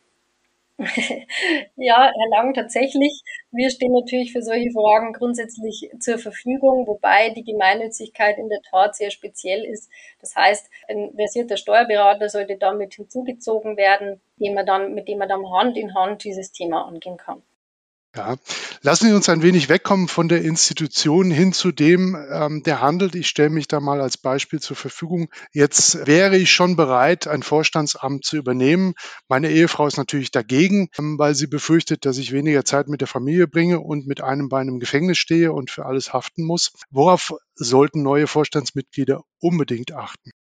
Ja, 1.77 2.11
Herr 2.15 2.29
Lang, 2.31 2.55
tatsächlich. 2.55 3.23
Wir 3.51 3.71
stehen 3.71 3.93
natürlich 3.93 4.33
für 4.33 4.43
solche 4.43 4.71
Fragen 4.71 5.13
grundsätzlich 5.13 5.91
zur 5.99 6.19
Verfügung, 6.19 6.87
wobei 6.87 7.31
die 7.31 7.45
Gemeinnützigkeit 7.45 8.39
in 8.39 8.49
der 8.49 8.63
Tat 8.63 8.97
sehr 8.97 9.11
speziell 9.11 9.65
ist. 9.65 9.91
Das 10.21 10.35
heißt, 10.35 10.71
ein 10.89 11.13
versierter 11.15 11.59
Steuerberater 11.59 12.29
sollte 12.29 12.57
damit 12.57 12.95
hinzugezogen 12.95 13.77
werden, 13.77 14.21
dem 14.39 14.55
man 14.55 14.65
dann, 14.65 14.95
mit 14.95 15.09
dem 15.09 15.19
man 15.19 15.29
dann 15.29 15.51
Hand 15.51 15.77
in 15.77 15.95
Hand 15.95 16.25
dieses 16.25 16.53
Thema 16.53 16.87
angehen 16.87 17.19
kann. 17.19 17.43
Ja, 18.17 18.37
lassen 18.83 19.07
Sie 19.07 19.15
uns 19.15 19.29
ein 19.29 19.43
wenig 19.43 19.69
wegkommen 19.69 20.09
von 20.09 20.29
der 20.29 20.43
Institution 20.43 21.31
hin 21.31 21.53
zu 21.53 21.71
dem, 21.71 22.17
ähm, 22.33 22.65
der 22.65 22.81
handelt. 22.81 23.15
Ich 23.15 23.29
stelle 23.29 23.51
mich 23.51 23.69
da 23.69 23.79
mal 23.79 24.01
als 24.01 24.19
Beispiel 24.19 24.59
zur 24.59 24.75
Verfügung. 24.77 25.29
Jetzt 25.53 26.09
wäre 26.09 26.37
ich 26.37 26.51
schon 26.51 26.75
bereit, 26.75 27.29
ein 27.29 27.45
Vorstandsamt 27.45 28.25
zu 28.25 28.37
übernehmen. 28.37 28.95
Meine 29.29 29.51
Ehefrau 29.51 29.87
ist 29.87 29.97
natürlich 29.97 30.33
dagegen, 30.33 30.89
ähm, 30.99 31.21
weil 31.21 31.37
sie 31.37 31.47
befürchtet, 31.47 32.05
dass 32.05 32.19
ich 32.19 32.33
weniger 32.33 32.65
Zeit 32.65 32.89
mit 32.89 33.01
der 33.01 33.07
Familie 33.09 33.47
bringe 33.47 33.79
und 33.79 34.09
mit 34.09 34.21
einem 34.23 34.49
Bein 34.49 34.67
im 34.67 34.81
Gefängnis 34.81 35.19
stehe 35.19 35.53
und 35.53 35.71
für 35.71 35.87
alles 35.87 36.13
haften 36.13 36.45
muss. 36.45 36.73
Worauf 36.91 37.33
sollten 37.55 38.03
neue 38.03 38.27
Vorstandsmitglieder 38.27 39.23
unbedingt 39.39 39.93
achten? 39.93 40.33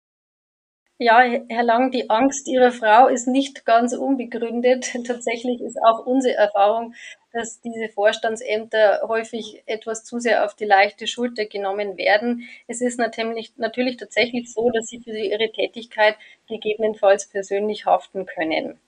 Ja, 1.00 1.21
Herr 1.49 1.62
Lang, 1.62 1.93
die 1.93 2.11
Angst 2.11 2.49
Ihrer 2.49 2.73
Frau 2.73 3.07
ist 3.07 3.28
nicht 3.28 3.64
ganz 3.64 3.93
unbegründet. 3.93 4.93
Tatsächlich 5.07 5.61
ist 5.61 5.78
auch 5.81 6.05
unsere 6.05 6.35
Erfahrung, 6.35 6.93
dass 7.33 7.61
diese 7.61 7.88
Vorstandsämter 7.88 9.02
häufig 9.07 9.62
etwas 9.67 10.02
zu 10.05 10.19
sehr 10.19 10.45
auf 10.45 10.57
die 10.57 10.64
leichte 10.64 11.07
Schulter 11.07 11.47
genommen 11.47 11.97
werden. 11.99 12.49
Es 12.67 12.81
ist 12.81 12.99
natürlich, 12.99 13.52
natürlich 13.59 13.97
tatsächlich 13.97 14.52
so, 14.52 14.71
dass 14.71 14.87
Sie 14.87 15.00
für 15.00 15.17
Ihre 15.17 15.52
Tätigkeit 15.52 16.17
gegebenenfalls 16.49 17.26
persönlich 17.28 17.87
haften 17.87 18.26
können. 18.26 18.81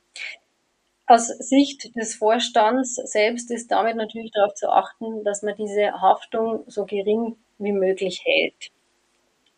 Aus 1.06 1.28
Sicht 1.28 1.94
des 1.94 2.16
Vorstands 2.16 2.96
selbst 2.96 3.52
ist 3.52 3.70
damit 3.70 3.94
natürlich 3.94 4.32
darauf 4.32 4.54
zu 4.54 4.68
achten, 4.68 5.22
dass 5.22 5.42
man 5.42 5.54
diese 5.56 5.92
Haftung 6.00 6.64
so 6.66 6.86
gering 6.86 7.36
wie 7.58 7.72
möglich 7.72 8.22
hält. 8.24 8.72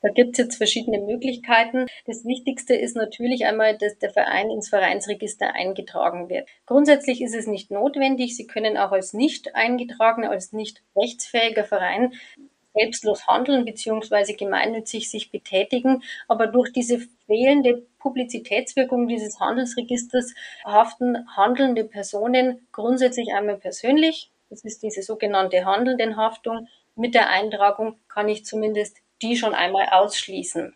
Da 0.02 0.08
gibt 0.08 0.32
es 0.32 0.38
jetzt 0.38 0.56
verschiedene 0.56 0.98
Möglichkeiten. 0.98 1.86
Das 2.06 2.24
Wichtigste 2.24 2.74
ist 2.74 2.96
natürlich 2.96 3.46
einmal, 3.46 3.78
dass 3.78 3.98
der 3.98 4.10
Verein 4.10 4.50
ins 4.50 4.68
Vereinsregister 4.68 5.54
eingetragen 5.54 6.28
wird. 6.28 6.48
Grundsätzlich 6.66 7.22
ist 7.22 7.36
es 7.36 7.46
nicht 7.46 7.70
notwendig. 7.70 8.36
Sie 8.36 8.48
können 8.48 8.76
auch 8.76 8.90
als 8.90 9.14
nicht 9.14 9.54
eingetragener, 9.54 10.30
als 10.30 10.52
nicht 10.52 10.82
rechtsfähiger 10.96 11.64
Verein 11.64 12.12
selbstlos 12.74 13.26
handeln 13.28 13.64
bzw. 13.64 14.32
gemeinnützig 14.32 15.08
sich 15.08 15.30
betätigen. 15.30 16.02
Aber 16.26 16.48
durch 16.48 16.72
diese 16.72 16.98
fehlende 17.26 17.86
Publizitätswirkung 18.00 19.06
dieses 19.06 19.38
Handelsregisters 19.38 20.34
haften 20.64 21.28
handelnde 21.36 21.84
Personen 21.84 22.66
grundsätzlich 22.72 23.34
einmal 23.34 23.58
persönlich. 23.58 24.30
Das 24.50 24.64
ist 24.64 24.82
diese 24.82 25.02
sogenannte 25.02 25.64
Handelndenhaftung. 25.64 26.66
Mit 26.96 27.14
der 27.14 27.30
Eintragung 27.30 27.96
kann 28.08 28.28
ich 28.28 28.44
zumindest 28.44 29.01
die 29.22 29.36
schon 29.36 29.54
einmal 29.54 29.88
ausschließen. 29.90 30.74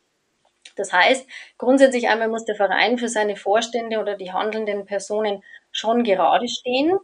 Das 0.77 0.93
heißt, 0.93 1.27
grundsätzlich 1.59 2.09
einmal 2.09 2.29
muss 2.29 2.45
der 2.45 2.55
Verein 2.55 2.99
für 2.99 3.09
seine 3.09 3.37
Vorstände 3.37 3.99
oder 3.99 4.17
die 4.17 4.33
handelnden 4.33 4.85
Personen 4.85 5.43
schon 5.73 6.05
gerade 6.05 6.49
stehen, 6.49 6.99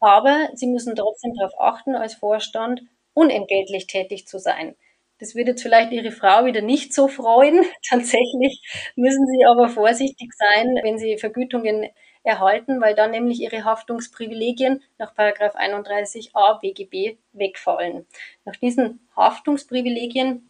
aber 0.00 0.48
sie 0.54 0.66
müssen 0.66 0.96
trotzdem 0.96 1.34
darauf 1.34 1.58
achten, 1.60 1.94
als 1.94 2.14
Vorstand 2.14 2.82
unentgeltlich 3.14 3.86
tätig 3.86 4.26
zu 4.26 4.38
sein. 4.38 4.74
Das 5.18 5.34
würde 5.34 5.50
jetzt 5.50 5.62
vielleicht 5.62 5.92
Ihre 5.92 6.12
Frau 6.12 6.46
wieder 6.46 6.62
nicht 6.62 6.94
so 6.94 7.06
freuen. 7.06 7.62
Tatsächlich 7.88 8.62
müssen 8.96 9.26
Sie 9.26 9.44
aber 9.44 9.68
vorsichtig 9.68 10.32
sein, 10.32 10.78
wenn 10.82 10.98
Sie 10.98 11.18
Vergütungen 11.18 11.86
erhalten, 12.22 12.80
weil 12.80 12.94
dann 12.94 13.10
nämlich 13.10 13.40
Ihre 13.40 13.64
Haftungsprivilegien 13.64 14.82
nach 14.98 15.14
31a 15.14 16.60
BGB 16.60 17.18
wegfallen. 17.32 18.06
Nach 18.44 18.56
diesen 18.56 19.06
Haftungsprivilegien 19.14 20.49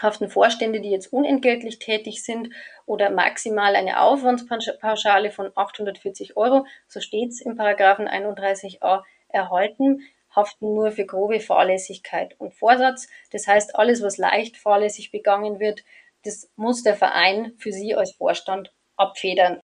haften 0.00 0.28
Vorstände, 0.28 0.80
die 0.80 0.90
jetzt 0.90 1.12
unentgeltlich 1.12 1.78
tätig 1.78 2.24
sind 2.24 2.50
oder 2.86 3.10
maximal 3.10 3.76
eine 3.76 4.00
Aufwandspauschale 4.00 5.30
von 5.30 5.50
840 5.54 6.36
Euro, 6.36 6.66
so 6.88 7.00
steht 7.00 7.30
es 7.30 7.40
im 7.40 7.56
Paragraphen 7.56 8.08
31a 8.08 9.02
erhalten, 9.28 10.02
haften 10.34 10.74
nur 10.74 10.90
für 10.90 11.06
grobe 11.06 11.40
Fahrlässigkeit 11.40 12.34
und 12.38 12.54
Vorsatz. 12.54 13.08
Das 13.30 13.46
heißt, 13.46 13.76
alles, 13.76 14.02
was 14.02 14.18
leicht 14.18 14.56
fahrlässig 14.56 15.10
begangen 15.10 15.60
wird, 15.60 15.84
das 16.24 16.50
muss 16.56 16.82
der 16.82 16.96
Verein 16.96 17.52
für 17.58 17.72
Sie 17.72 17.94
als 17.94 18.12
Vorstand 18.12 18.72
abfedern. 18.96 19.60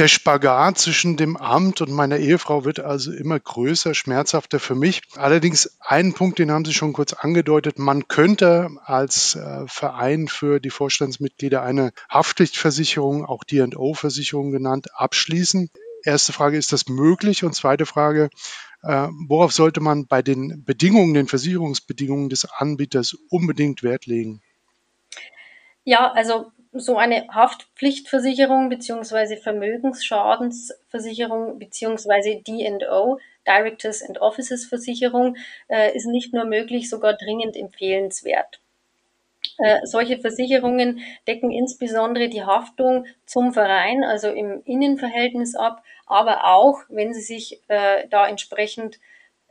Der 0.00 0.08
Spagat 0.08 0.78
zwischen 0.78 1.18
dem 1.18 1.36
Amt 1.36 1.82
und 1.82 1.90
meiner 1.90 2.16
Ehefrau 2.16 2.64
wird 2.64 2.80
also 2.80 3.12
immer 3.12 3.38
größer, 3.38 3.92
schmerzhafter 3.92 4.58
für 4.58 4.74
mich. 4.74 5.02
Allerdings 5.16 5.76
einen 5.78 6.14
Punkt, 6.14 6.38
den 6.38 6.50
haben 6.50 6.64
Sie 6.64 6.72
schon 6.72 6.94
kurz 6.94 7.12
angedeutet. 7.12 7.78
Man 7.78 8.08
könnte 8.08 8.70
als 8.82 9.34
äh, 9.34 9.66
Verein 9.66 10.26
für 10.26 10.58
die 10.58 10.70
Vorstandsmitglieder 10.70 11.62
eine 11.62 11.92
Haftpflichtversicherung, 12.08 13.26
auch 13.26 13.44
D&O-Versicherung 13.44 14.52
genannt, 14.52 14.86
abschließen. 14.94 15.68
Erste 16.02 16.32
Frage, 16.32 16.56
ist 16.56 16.72
das 16.72 16.88
möglich? 16.88 17.44
Und 17.44 17.54
zweite 17.54 17.84
Frage, 17.84 18.30
äh, 18.82 19.08
worauf 19.28 19.52
sollte 19.52 19.80
man 19.80 20.06
bei 20.06 20.22
den 20.22 20.64
Bedingungen, 20.64 21.12
den 21.12 21.28
Versicherungsbedingungen 21.28 22.30
des 22.30 22.50
Anbieters 22.50 23.18
unbedingt 23.28 23.82
Wert 23.82 24.06
legen? 24.06 24.40
Ja, 25.84 26.10
also 26.12 26.52
so 26.72 26.96
eine 26.96 27.26
Haftpflichtversicherung 27.28 28.68
beziehungsweise 28.68 29.36
Vermögensschadensversicherung 29.36 31.58
beziehungsweise 31.58 32.36
D&O, 32.36 33.18
Directors 33.46 34.02
and 34.02 34.20
Officers 34.20 34.66
Versicherung, 34.66 35.36
äh, 35.68 35.96
ist 35.96 36.06
nicht 36.06 36.32
nur 36.32 36.44
möglich, 36.44 36.88
sogar 36.88 37.14
dringend 37.14 37.56
empfehlenswert. 37.56 38.60
Äh, 39.58 39.84
solche 39.84 40.18
Versicherungen 40.18 41.00
decken 41.26 41.50
insbesondere 41.50 42.28
die 42.28 42.44
Haftung 42.44 43.06
zum 43.26 43.52
Verein, 43.52 44.04
also 44.04 44.28
im 44.28 44.62
Innenverhältnis 44.64 45.56
ab, 45.56 45.82
aber 46.06 46.44
auch, 46.44 46.78
wenn 46.88 47.12
sie 47.12 47.20
sich 47.20 47.60
äh, 47.68 48.06
da 48.08 48.28
entsprechend 48.28 49.00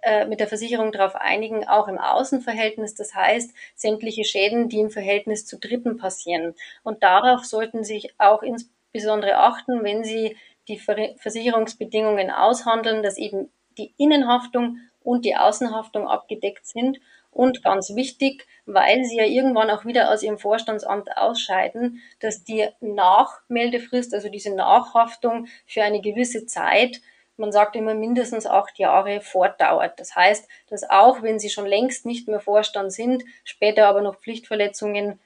äh, 0.01 0.25
mit 0.25 0.39
der 0.39 0.48
Versicherung 0.48 0.91
darauf 0.91 1.15
einigen, 1.15 1.68
auch 1.68 1.88
im 1.88 1.98
Außenverhältnis. 1.98 2.96
Das 2.96 3.15
heißt, 3.15 3.53
sämtliche 3.75 4.24
Schäden, 4.24 4.70
die 4.70 4.79
im 4.79 4.89
Verhältnis 4.89 5.46
zu 5.46 5.58
Dritten 5.60 5.98
passieren. 5.98 6.56
Und 6.84 7.03
darauf 7.03 7.46
sollten 7.46 7.84
sich 7.84 8.13
auch 8.18 8.44
ins, 8.44 8.70
insbesondere 8.91 9.38
achten, 9.38 9.84
wenn 9.84 10.03
Sie 10.03 10.36
die 10.68 10.77
Versicherungsbedingungen 10.77 12.29
aushandeln, 12.32 13.03
dass 13.03 13.18
eben 13.18 13.51
die 13.77 13.94
Innenhaftung 13.98 14.77
und 15.01 15.25
die 15.25 15.36
Außenhaftung 15.36 16.08
abgedeckt 16.08 16.65
sind. 16.65 17.00
Und 17.32 17.63
ganz 17.63 17.96
wichtig, 17.96 18.48
weil 18.65 19.03
Sie 19.03 19.18
ja 19.18 19.25
irgendwann 19.25 19.70
auch 19.70 19.86
wieder 19.86 20.12
aus 20.12 20.24
Ihrem 20.24 20.39
Vorstandsamt 20.39 21.15
ausscheiden, 21.18 22.01
dass 22.20 22.44
die 22.44 22.68
Nachmeldefrist, 22.82 24.13
also 24.13 24.29
diese 24.29 24.53
Nachhaftung 24.56 25.48
für 25.65 25.84
eine 25.84 26.01
gewisse 26.01 26.46
Zeit, 26.46 27.01
man 27.39 27.51
sagt 27.51 27.75
immer 27.75 27.93
mindestens 27.96 28.46
acht 28.46 28.77
Jahre 28.77 29.22
fortdauert. 29.22 30.00
Das 30.00 30.15
heißt, 30.15 30.48
dass 30.69 30.89
auch 30.89 31.22
wenn 31.22 31.39
Sie 31.39 31.50
schon 31.50 31.65
längst 31.65 32.05
nicht 32.05 32.27
mehr 32.27 32.39
Vorstand 32.39 32.91
sind, 32.91 33.24
später 33.43 33.88
aber 33.88 34.01
noch 34.01 34.19
Pflichtverletzungen 34.19 35.19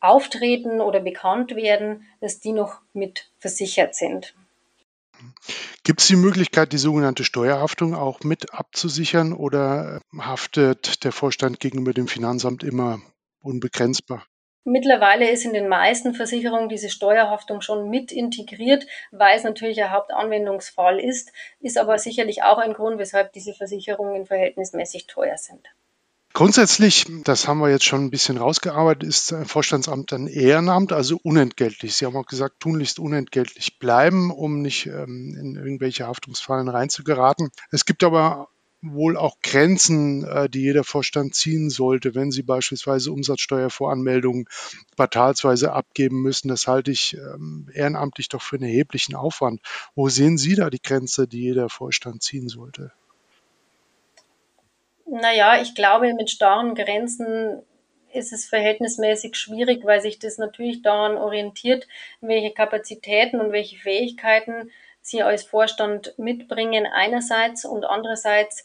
auftreten 0.00 0.80
oder 0.80 1.00
bekannt 1.00 1.56
werden, 1.56 2.06
dass 2.20 2.40
die 2.40 2.52
noch 2.52 2.80
mit 2.92 3.30
versichert 3.38 3.94
sind. 3.94 4.34
Gibt 5.82 6.00
es 6.00 6.08
die 6.08 6.16
Möglichkeit, 6.16 6.72
die 6.72 6.78
sogenannte 6.78 7.24
Steuerhaftung 7.24 7.94
auch 7.94 8.20
mit 8.20 8.52
abzusichern 8.52 9.32
oder 9.32 10.00
haftet 10.18 11.04
der 11.04 11.12
Vorstand 11.12 11.60
gegenüber 11.60 11.92
dem 11.92 12.08
Finanzamt 12.08 12.62
immer 12.62 13.00
unbegrenzbar? 13.40 14.26
Mittlerweile 14.68 15.30
ist 15.30 15.44
in 15.44 15.52
den 15.52 15.68
meisten 15.68 16.12
Versicherungen 16.12 16.68
diese 16.68 16.90
Steuerhaftung 16.90 17.60
schon 17.60 17.88
mit 17.88 18.10
integriert, 18.10 18.84
weil 19.12 19.36
es 19.36 19.44
natürlich 19.44 19.80
ein 19.80 19.92
Hauptanwendungsfall 19.92 20.98
ist, 20.98 21.30
ist 21.60 21.78
aber 21.78 22.00
sicherlich 22.00 22.42
auch 22.42 22.58
ein 22.58 22.72
Grund, 22.72 22.98
weshalb 22.98 23.32
diese 23.32 23.54
Versicherungen 23.54 24.26
verhältnismäßig 24.26 25.06
teuer 25.06 25.38
sind. 25.38 25.68
Grundsätzlich, 26.32 27.06
das 27.22 27.46
haben 27.46 27.60
wir 27.60 27.70
jetzt 27.70 27.84
schon 27.84 28.06
ein 28.06 28.10
bisschen 28.10 28.38
rausgearbeitet, 28.38 29.08
ist 29.08 29.32
ein 29.32 29.46
Vorstandsamt 29.46 30.12
ein 30.12 30.26
Ehrenamt, 30.26 30.92
also 30.92 31.20
unentgeltlich. 31.22 31.94
Sie 31.94 32.04
haben 32.04 32.16
auch 32.16 32.26
gesagt, 32.26 32.58
tunlichst 32.58 32.98
unentgeltlich 32.98 33.78
bleiben, 33.78 34.32
um 34.32 34.62
nicht 34.62 34.86
ähm, 34.86 35.36
in 35.40 35.54
irgendwelche 35.54 36.08
Haftungsfallen 36.08 36.68
reinzugeraten. 36.68 37.50
Es 37.70 37.84
gibt 37.84 38.02
aber 38.02 38.48
wohl 38.92 39.16
auch 39.16 39.36
Grenzen, 39.42 40.24
äh, 40.24 40.48
die 40.48 40.62
jeder 40.62 40.84
Vorstand 40.84 41.34
ziehen 41.34 41.70
sollte, 41.70 42.14
wenn 42.14 42.30
sie 42.30 42.42
beispielsweise 42.42 43.12
Umsatzsteuervoranmeldungen 43.12 44.46
quartalsweise 44.96 45.72
abgeben 45.72 46.22
müssen. 46.22 46.48
Das 46.48 46.66
halte 46.66 46.90
ich 46.90 47.14
ähm, 47.14 47.68
ehrenamtlich 47.74 48.28
doch 48.28 48.42
für 48.42 48.56
einen 48.56 48.64
erheblichen 48.64 49.14
Aufwand. 49.14 49.60
Wo 49.94 50.08
sehen 50.08 50.38
Sie 50.38 50.54
da 50.54 50.70
die 50.70 50.82
Grenze, 50.82 51.26
die 51.28 51.40
jeder 51.40 51.68
Vorstand 51.68 52.22
ziehen 52.22 52.48
sollte? 52.48 52.92
Naja, 55.06 55.60
ich 55.62 55.74
glaube, 55.74 56.12
mit 56.14 56.30
starren 56.30 56.74
Grenzen 56.74 57.62
ist 58.12 58.32
es 58.32 58.46
verhältnismäßig 58.46 59.36
schwierig, 59.36 59.84
weil 59.84 60.00
sich 60.00 60.18
das 60.18 60.38
natürlich 60.38 60.82
daran 60.82 61.16
orientiert, 61.16 61.86
welche 62.20 62.52
Kapazitäten 62.52 63.40
und 63.40 63.52
welche 63.52 63.76
Fähigkeiten 63.76 64.70
Sie 65.06 65.22
als 65.22 65.44
Vorstand 65.44 66.14
mitbringen 66.18 66.84
einerseits 66.84 67.64
und 67.64 67.84
andererseits 67.84 68.64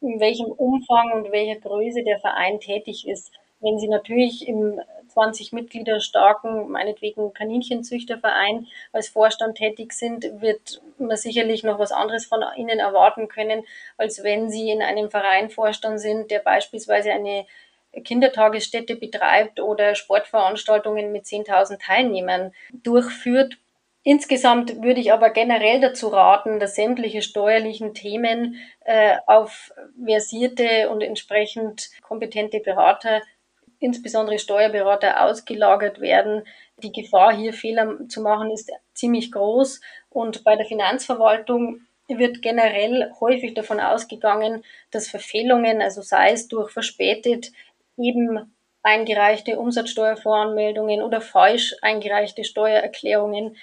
in 0.00 0.18
welchem 0.18 0.46
Umfang 0.46 1.12
und 1.12 1.30
welcher 1.30 1.60
Größe 1.60 2.02
der 2.04 2.18
Verein 2.18 2.58
tätig 2.58 3.06
ist. 3.06 3.32
Wenn 3.60 3.78
Sie 3.78 3.86
natürlich 3.86 4.48
im 4.48 4.80
20 5.08 5.52
Mitglieder 5.52 6.00
starken, 6.00 6.70
meinetwegen 6.70 7.34
Kaninchenzüchterverein 7.34 8.66
als 8.92 9.10
Vorstand 9.10 9.58
tätig 9.58 9.92
sind, 9.92 10.40
wird 10.40 10.80
man 10.98 11.18
sicherlich 11.18 11.64
noch 11.64 11.78
was 11.78 11.92
anderes 11.92 12.24
von 12.24 12.42
Ihnen 12.56 12.78
erwarten 12.78 13.28
können, 13.28 13.64
als 13.98 14.24
wenn 14.24 14.48
Sie 14.48 14.70
in 14.70 14.80
einem 14.80 15.10
Verein 15.10 15.50
Vorstand 15.50 16.00
sind, 16.00 16.30
der 16.30 16.38
beispielsweise 16.38 17.12
eine 17.12 17.44
Kindertagesstätte 18.04 18.96
betreibt 18.96 19.60
oder 19.60 19.94
Sportveranstaltungen 19.94 21.12
mit 21.12 21.24
10.000 21.24 21.78
Teilnehmern 21.78 22.54
durchführt. 22.72 23.58
Insgesamt 24.04 24.82
würde 24.82 25.00
ich 25.00 25.12
aber 25.12 25.30
generell 25.30 25.80
dazu 25.80 26.08
raten, 26.08 26.58
dass 26.58 26.74
sämtliche 26.74 27.22
steuerlichen 27.22 27.94
Themen 27.94 28.56
äh, 28.80 29.16
auf 29.26 29.72
versierte 30.04 30.90
und 30.90 31.02
entsprechend 31.02 31.90
kompetente 32.02 32.58
Berater 32.58 33.22
insbesondere 33.78 34.38
Steuerberater 34.38 35.24
ausgelagert 35.24 36.00
werden. 36.00 36.42
Die 36.78 36.92
Gefahr, 36.92 37.34
hier 37.34 37.52
Fehler 37.52 38.08
zu 38.08 38.22
machen, 38.22 38.50
ist 38.50 38.72
ziemlich 38.94 39.30
groß. 39.30 39.80
Und 40.10 40.42
bei 40.42 40.56
der 40.56 40.66
Finanzverwaltung 40.66 41.82
wird 42.08 42.42
generell 42.42 43.12
häufig 43.20 43.54
davon 43.54 43.78
ausgegangen, 43.80 44.64
dass 44.90 45.08
Verfehlungen, 45.08 45.80
also 45.80 46.02
sei 46.02 46.32
es 46.32 46.48
durch 46.48 46.70
verspätet 46.70 47.52
eben 47.96 48.52
eingereichte 48.82 49.58
Umsatzsteuervoranmeldungen 49.58 51.02
oder 51.02 51.20
falsch 51.20 51.74
eingereichte 51.82 52.42
Steuererklärungen, 52.42 53.56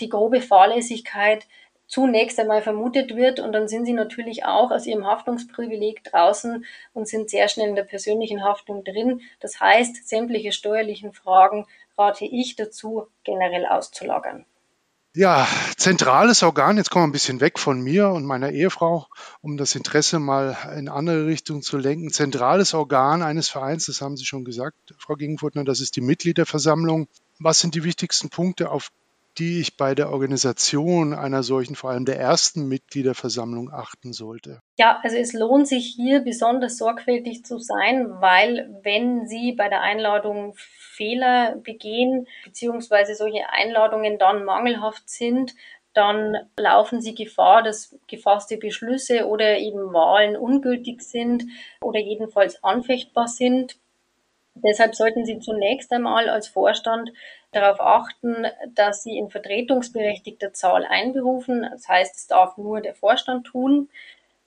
die 0.00 0.08
grobe 0.08 0.40
Fahrlässigkeit 0.40 1.46
zunächst 1.86 2.40
einmal 2.40 2.62
vermutet 2.62 3.14
wird 3.14 3.40
und 3.40 3.52
dann 3.52 3.68
sind 3.68 3.84
sie 3.84 3.92
natürlich 3.92 4.44
auch 4.44 4.70
aus 4.70 4.86
ihrem 4.86 5.06
Haftungsprivileg 5.06 6.02
draußen 6.04 6.64
und 6.92 7.08
sind 7.08 7.30
sehr 7.30 7.48
schnell 7.48 7.68
in 7.68 7.76
der 7.76 7.84
persönlichen 7.84 8.42
Haftung 8.42 8.84
drin. 8.84 9.20
Das 9.40 9.60
heißt, 9.60 10.08
sämtliche 10.08 10.52
steuerlichen 10.52 11.12
Fragen 11.12 11.66
rate 11.96 12.24
ich 12.24 12.56
dazu, 12.56 13.06
generell 13.22 13.66
auszulagern. 13.66 14.46
Ja, 15.16 15.46
zentrales 15.76 16.42
Organ, 16.42 16.76
jetzt 16.76 16.90
kommen 16.90 17.04
wir 17.04 17.08
ein 17.10 17.12
bisschen 17.12 17.40
weg 17.40 17.60
von 17.60 17.80
mir 17.80 18.08
und 18.08 18.24
meiner 18.24 18.50
Ehefrau, 18.50 19.06
um 19.42 19.56
das 19.56 19.76
Interesse 19.76 20.18
mal 20.18 20.56
in 20.76 20.88
andere 20.88 21.26
Richtungen 21.26 21.62
zu 21.62 21.78
lenken. 21.78 22.10
Zentrales 22.10 22.74
Organ 22.74 23.22
eines 23.22 23.48
Vereins, 23.48 23.86
das 23.86 24.00
haben 24.00 24.16
Sie 24.16 24.24
schon 24.24 24.44
gesagt, 24.44 24.74
Frau 24.98 25.14
Gegenfurtner, 25.14 25.62
das 25.62 25.78
ist 25.78 25.94
die 25.94 26.00
Mitgliederversammlung. 26.00 27.06
Was 27.38 27.60
sind 27.60 27.76
die 27.76 27.84
wichtigsten 27.84 28.28
Punkte, 28.28 28.72
auf 28.72 28.90
die 29.38 29.60
ich 29.60 29.76
bei 29.76 29.94
der 29.94 30.10
Organisation 30.10 31.14
einer 31.14 31.42
solchen, 31.42 31.74
vor 31.74 31.90
allem 31.90 32.04
der 32.04 32.18
ersten 32.18 32.66
Mitgliederversammlung 32.68 33.70
achten 33.72 34.12
sollte? 34.12 34.60
Ja, 34.78 35.00
also 35.02 35.16
es 35.16 35.32
lohnt 35.32 35.68
sich 35.68 35.94
hier 35.96 36.20
besonders 36.20 36.78
sorgfältig 36.78 37.44
zu 37.44 37.58
sein, 37.58 38.08
weil 38.20 38.68
wenn 38.82 39.26
Sie 39.26 39.52
bei 39.52 39.68
der 39.68 39.80
Einladung 39.80 40.54
Fehler 40.56 41.56
begehen, 41.56 42.26
beziehungsweise 42.44 43.14
solche 43.14 43.48
Einladungen 43.50 44.18
dann 44.18 44.44
mangelhaft 44.44 45.08
sind, 45.08 45.54
dann 45.94 46.36
laufen 46.58 47.00
sie 47.00 47.14
Gefahr, 47.14 47.62
dass 47.62 47.96
gefasste 48.08 48.56
Beschlüsse 48.56 49.26
oder 49.26 49.58
eben 49.58 49.92
Wahlen 49.92 50.36
ungültig 50.36 51.02
sind 51.02 51.44
oder 51.80 52.00
jedenfalls 52.00 52.62
anfechtbar 52.62 53.28
sind. 53.28 53.76
Deshalb 54.56 54.94
sollten 54.94 55.24
Sie 55.24 55.40
zunächst 55.40 55.92
einmal 55.92 56.28
als 56.28 56.48
Vorstand 56.48 57.12
darauf 57.52 57.80
achten, 57.80 58.46
dass 58.74 59.02
Sie 59.02 59.18
in 59.18 59.30
vertretungsberechtigter 59.30 60.52
Zahl 60.52 60.84
einberufen. 60.84 61.66
Das 61.70 61.88
heißt, 61.88 62.14
es 62.14 62.26
darf 62.26 62.56
nur 62.56 62.80
der 62.80 62.94
Vorstand 62.94 63.46
tun. 63.46 63.88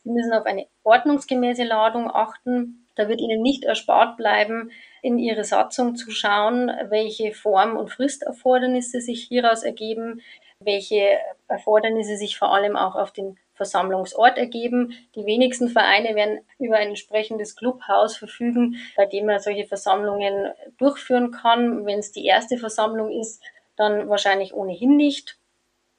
Sie 0.04 0.10
müssen 0.10 0.34
auf 0.34 0.46
eine 0.46 0.68
ordnungsgemäße 0.84 1.64
Ladung 1.64 2.10
achten. 2.10 2.88
Da 2.96 3.10
wird 3.10 3.20
Ihnen 3.20 3.42
nicht 3.42 3.66
erspart 3.66 4.18
bleiben, 4.18 4.72
in 5.02 5.20
Ihre 5.20 5.44
Satzung 5.44 5.96
zu 5.96 6.10
schauen, 6.10 6.72
welche 6.90 7.34
Form- 7.34 7.78
und 7.78 7.90
Fristerfordernisse 7.90 9.02
sich 9.02 9.24
hieraus 9.24 9.64
ergeben, 9.64 10.22
welche 10.60 11.20
Erfordernisse 11.48 12.18
sich 12.18 12.38
vor 12.38 12.54
allem 12.54 12.76
auch 12.76 12.96
auf 12.96 13.12
den 13.12 13.38
Versammlungsort 13.58 14.38
ergeben. 14.38 14.94
Die 15.16 15.26
wenigsten 15.26 15.68
Vereine 15.68 16.16
werden 16.16 16.40
über 16.60 16.78
ein 16.78 16.90
entsprechendes 16.90 17.56
Clubhaus 17.56 18.16
verfügen, 18.16 18.78
bei 18.96 19.06
dem 19.06 19.26
man 19.26 19.40
solche 19.40 19.68
Versammlungen 19.68 20.54
durchführen 20.78 21.32
kann. 21.32 21.86
Wenn 21.86 22.00
es 22.00 22.12
die 22.12 22.26
erste 22.26 22.58
Versammlung 22.58 23.12
ist, 23.12 23.44
dann 23.76 24.08
wahrscheinlich 24.08 24.54
ohnehin 24.54 24.96
nicht. 24.96 25.38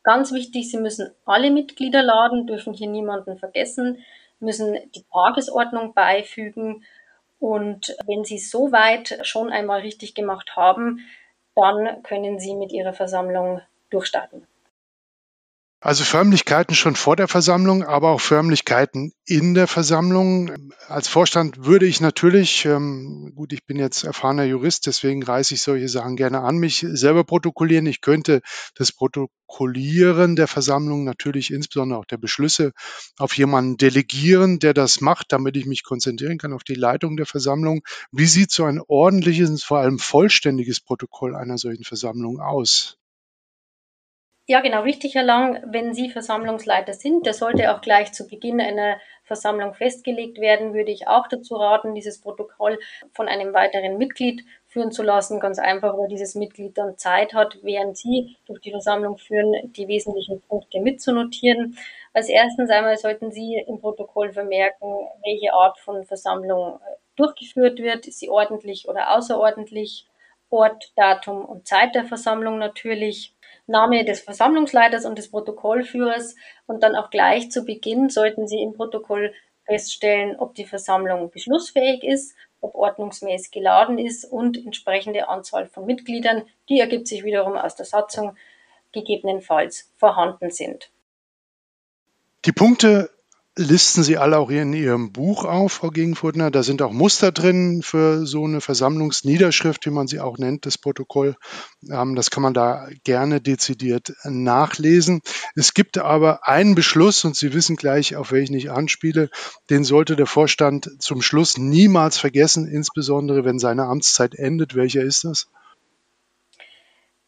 Ganz 0.05 0.33
wichtig, 0.33 0.71
Sie 0.71 0.79
müssen 0.79 1.11
alle 1.27 1.51
Mitglieder 1.51 2.03
laden, 2.03 2.47
dürfen 2.47 2.73
hier 2.73 2.89
niemanden 2.89 3.37
vergessen, 3.39 3.99
müssen 4.41 4.79
die 4.95 5.05
Tagesordnung 5.13 5.93
beifügen 5.93 6.85
und 7.41 7.97
wenn 8.07 8.25
Sie 8.25 8.39
soweit 8.39 9.19
schon 9.23 9.51
einmal 9.51 9.81
richtig 9.81 10.15
gemacht 10.15 10.57
haben, 10.57 11.07
dann 11.55 12.03
können 12.03 12.39
Sie 12.39 12.55
mit 12.55 12.73
Ihrer 12.73 12.93
Versammlung 12.93 13.61
durchstarten. 13.91 14.47
Also 15.81 16.03
Förmlichkeiten 16.03 16.75
schon 16.75 16.97
vor 16.97 17.15
der 17.15 17.29
Versammlung, 17.29 17.85
aber 17.85 18.11
auch 18.11 18.21
Förmlichkeiten 18.21 19.13
in 19.25 19.55
der 19.55 19.69
Versammlung. 19.69 20.51
Als 20.89 21.07
Vorstand 21.07 21.67
würde 21.67 21.87
ich 21.87 22.01
natürlich, 22.01 22.65
ähm, 22.65 23.33
gut, 23.37 23.53
ich 23.53 23.65
bin 23.65 23.79
jetzt 23.79 24.03
erfahrener 24.03 24.43
Jurist, 24.43 24.89
deswegen 24.89 25.23
reiße 25.23 25.55
ich 25.55 25.63
solche 25.63 25.89
Sachen 25.89 26.17
gerne 26.17 26.41
an, 26.41 26.59
mich 26.59 26.85
selber 26.91 27.23
protokollieren. 27.23 27.87
Ich 27.87 28.01
könnte 28.01 28.41
das 28.75 28.91
Protokollieren 28.91 30.35
der 30.35 30.49
Versammlung 30.49 31.05
natürlich 31.05 31.53
insbesondere 31.53 32.01
auch 32.01 32.07
der 32.07 32.19
Beschlüsse 32.19 32.73
auf 33.17 33.37
jemanden 33.37 33.77
delegieren, 33.77 34.59
der 34.59 34.75
das 34.75 35.01
macht, 35.01 35.31
damit 35.31 35.57
ich 35.57 35.67
mich 35.67 35.85
konzentrieren 35.85 36.39
kann 36.39 36.55
auf 36.55 36.65
die 36.65 36.75
Leitung 36.75 37.17
der 37.17 37.27
Versammlung. 37.27 37.83
Wie 38.11 38.27
sieht 38.27 38.51
so 38.51 38.65
ein 38.65 38.81
ordentliches, 38.85 39.63
vor 39.63 39.79
allem 39.79 40.01
vollständiges 40.01 40.81
Protokoll 40.81 41.37
einer 41.37 41.57
solchen 41.57 41.85
Versammlung 41.85 42.41
aus? 42.41 42.99
Ja, 44.51 44.61
genau, 44.63 44.81
richtig, 44.81 45.15
Herr 45.15 45.25
Lang. 45.25 45.63
Wenn 45.67 45.93
Sie 45.93 46.09
Versammlungsleiter 46.09 46.95
sind, 46.95 47.27
der 47.27 47.35
sollte 47.35 47.71
auch 47.71 47.83
gleich 47.83 48.13
zu 48.13 48.27
Beginn 48.27 48.63
einer 48.63 48.99
Versammlung 49.25 49.75
festgelegt 49.75 50.41
werden, 50.41 50.73
würde 50.73 50.91
ich 50.91 51.07
auch 51.07 51.29
dazu 51.29 51.57
raten, 51.57 51.95
dieses 51.95 52.19
Protokoll 52.23 52.79
von 53.13 53.29
einem 53.29 53.53
weiteren 53.53 53.99
Mitglied 53.99 54.43
führen 54.67 54.91
zu 54.91 55.03
lassen. 55.03 55.39
Ganz 55.39 55.59
einfach, 55.59 55.99
weil 55.99 56.09
dieses 56.09 56.35
Mitglied 56.35 56.79
dann 56.79 56.97
Zeit 56.97 57.35
hat, 57.35 57.59
während 57.63 57.99
Sie 57.99 58.39
durch 58.47 58.63
die 58.63 58.71
Versammlung 58.71 59.19
führen, 59.19 59.53
die 59.75 59.87
wesentlichen 59.87 60.41
Punkte 60.41 60.81
mitzunotieren. 60.81 61.77
Als 62.15 62.31
erstens 62.31 62.71
einmal 62.71 62.97
sollten 62.97 63.31
Sie 63.31 63.63
im 63.69 63.81
Protokoll 63.81 64.33
vermerken, 64.33 64.89
welche 65.25 65.53
Art 65.53 65.79
von 65.79 66.07
Versammlung 66.07 66.77
äh, 66.77 66.97
durchgeführt 67.17 67.81
wird. 67.81 68.07
Ist 68.07 68.21
sie 68.21 68.31
ordentlich 68.31 68.89
oder 68.89 69.15
außerordentlich? 69.15 70.07
Ort, 70.51 70.93
Datum 70.97 71.45
und 71.45 71.67
Zeit 71.69 71.95
der 71.95 72.07
Versammlung 72.07 72.57
natürlich. 72.57 73.35
Name 73.69 74.05
des 74.05 74.21
Versammlungsleiters 74.21 75.05
und 75.05 75.19
des 75.19 75.31
Protokollführers 75.31 76.35
und 76.67 76.83
dann 76.83 76.97
auch 76.97 77.11
gleich 77.11 77.51
zu 77.51 77.65
Beginn 77.65 78.09
sollten 78.11 78.49
Sie 78.49 78.61
im 78.61 78.73
Protokoll 78.73 79.33
feststellen, 79.65 80.37
ob 80.37 80.55
die 80.55 80.65
Versammlung 80.65 81.31
beschlussfähig 81.31 82.03
ist 82.03 82.35
ob 82.61 82.75
ordnungsmäßig 82.75 83.51
geladen 83.51 83.99
ist 83.99 84.25
und 84.25 84.57
entsprechende 84.57 85.29
Anzahl 85.29 85.67
von 85.67 85.87
Mitgliedern, 85.87 86.43
die 86.69 86.81
ergibt 86.81 87.07
sich 87.07 87.25
wiederum 87.25 87.57
aus 87.57 87.77
der 87.77 87.87
Satzung, 87.87 88.37
gegebenenfalls 88.93 89.93
vorhanden 89.97 90.51
sind. 90.51 90.91
Die 92.45 92.53
Punkte 92.53 93.11
listen 93.59 94.05
Sie 94.05 94.17
alle 94.17 94.39
auch 94.39 94.51
in 94.51 94.73
Ihrem 94.73 95.13
Buch 95.13 95.45
auf, 95.45 95.73
Frau 95.73 95.91
Gegenfurtner. 95.91 96.51
Da 96.51 96.63
sind 96.63 96.81
auch 96.81 96.93
Muster 96.93 97.33
drin 97.33 97.83
für 97.83 98.25
so 98.25 98.45
eine 98.45 98.61
Versammlungsniederschrift, 98.61 99.85
wie 99.85 99.91
man 99.91 100.07
sie 100.07 100.21
auch 100.21 100.39
nennt, 100.39 100.65
das 100.65 100.79
Protokoll. 100.79 101.37
Ähm, 101.91 102.15
das 102.15 102.31
kann 102.31 102.43
man 102.43 102.55
da 102.55 102.89
gerne 103.05 103.41
dezidiert 103.41 104.15
nachlesen. 104.25 105.21
Es 105.57 105.75
gibt 105.75 105.99
aber 105.99 106.47
einen 106.47 106.77
Beschluss, 106.77 107.25
und 107.25 107.37
Sie 107.37 107.53
wissen 107.53 107.77
gleich, 107.77 108.17
auf 108.17 108.31
welchen 108.31 108.55
ich 108.55 108.71
anspiele, 108.71 109.29
den 109.71 109.83
sollte 109.85 110.15
der 110.15 110.27
Vorstand 110.27 110.91
zum 111.01 111.21
Schluss 111.21 111.59
niemals 111.59 112.17
vergessen, 112.17 112.69
insbesondere 112.69 113.45
wenn 113.45 113.59
seine 113.59 113.87
Amtszeit 113.87 114.37
endet. 114.37 114.77
Welcher 114.77 115.03
ist 115.03 115.25
das? 115.25 115.49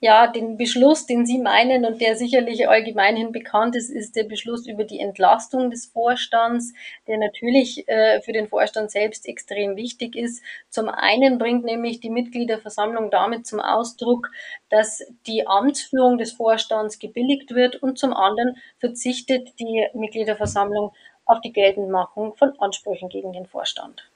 Ja, 0.03 0.29
den 0.29 0.57
Beschluss, 0.57 1.05
den 1.05 1.27
Sie 1.27 1.39
meinen 1.39 1.85
und 1.85 2.01
der 2.01 2.17
sicherlich 2.17 2.67
allgemeinhin 2.67 3.33
bekannt 3.33 3.77
ist, 3.77 3.91
ist 3.91 4.17
der 4.17 4.25
Beschluss 4.25 4.67
über 4.67 4.85
die 4.85 4.99
Entlastung 4.99 5.71
des 5.71 5.85
Vorstands, 5.85 6.73
der 7.07 7.19
natürlich 7.19 7.87
äh, 7.87 8.23
für 8.23 8.33
den 8.33 8.49
Vorstand 8.49 8.91
selbst 8.91 9.29
extrem 9.29 9.77
wichtig 9.77 10.17
ist. 10.17 10.43
Zum 10.71 10.89
einen 10.89 11.37
bringt 11.37 11.67
nämlich 11.67 12.01
die 12.01 12.09
Mitgliederversammlung 12.09 13.11
damit 13.11 13.47
zum 13.47 13.61
Ausdruck, 13.61 14.31
dass 14.71 15.03
die 15.27 15.47
Amtsführung 15.47 16.17
des 16.17 16.33
Vorstands 16.33 16.99
gebilligt 16.99 17.55
wird 17.55 17.77
und 17.77 17.99
zum 17.99 18.15
anderen 18.15 18.57
verzichtet 18.79 19.51
die 19.61 19.87
Mitgliederversammlung 19.93 20.93
auf 21.27 21.43
die 21.43 21.53
Geltendmachung 21.53 22.35
von 22.37 22.59
Ansprüchen 22.59 23.11
gegen 23.11 23.35
den 23.35 23.45
Vorstand 23.45 24.11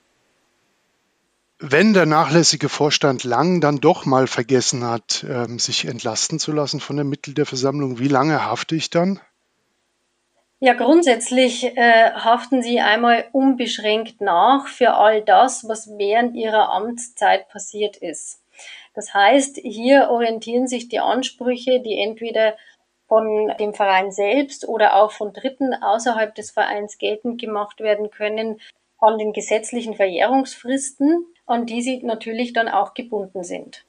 wenn 1.70 1.94
der 1.94 2.04
nachlässige 2.04 2.68
Vorstand 2.68 3.24
Lang 3.24 3.60
dann 3.60 3.78
doch 3.78 4.04
mal 4.04 4.26
vergessen 4.26 4.84
hat, 4.84 5.24
ähm, 5.28 5.58
sich 5.58 5.86
entlasten 5.86 6.38
zu 6.38 6.52
lassen 6.52 6.78
von 6.78 6.96
der 6.96 7.06
Mitgliederversammlung, 7.06 7.98
wie 7.98 8.08
lange 8.08 8.44
hafte 8.44 8.76
ich 8.76 8.90
dann? 8.90 9.20
Ja, 10.60 10.74
grundsätzlich 10.74 11.64
äh, 11.64 12.10
haften 12.12 12.62
Sie 12.62 12.80
einmal 12.80 13.24
unbeschränkt 13.32 14.20
nach 14.20 14.68
für 14.68 14.94
all 14.94 15.22
das, 15.22 15.66
was 15.66 15.88
während 15.98 16.36
Ihrer 16.36 16.70
Amtszeit 16.70 17.48
passiert 17.48 17.96
ist. 17.96 18.40
Das 18.94 19.12
heißt, 19.12 19.58
hier 19.62 20.08
orientieren 20.10 20.68
sich 20.68 20.88
die 20.88 21.00
Ansprüche, 21.00 21.80
die 21.80 21.98
entweder 21.98 22.56
von 23.08 23.52
dem 23.58 23.74
Verein 23.74 24.12
selbst 24.12 24.68
oder 24.68 24.96
auch 24.96 25.12
von 25.12 25.32
Dritten 25.32 25.74
außerhalb 25.74 26.34
des 26.34 26.50
Vereins 26.50 26.98
geltend 26.98 27.40
gemacht 27.40 27.80
werden 27.80 28.10
können, 28.10 28.60
an 28.98 29.18
den 29.18 29.32
gesetzlichen 29.32 29.94
Verjährungsfristen 29.94 31.26
an 31.46 31.66
die 31.66 31.82
sie 31.82 32.02
natürlich 32.02 32.52
dann 32.52 32.68
auch 32.68 32.94
gebunden 32.94 33.44
sind. 33.44 33.84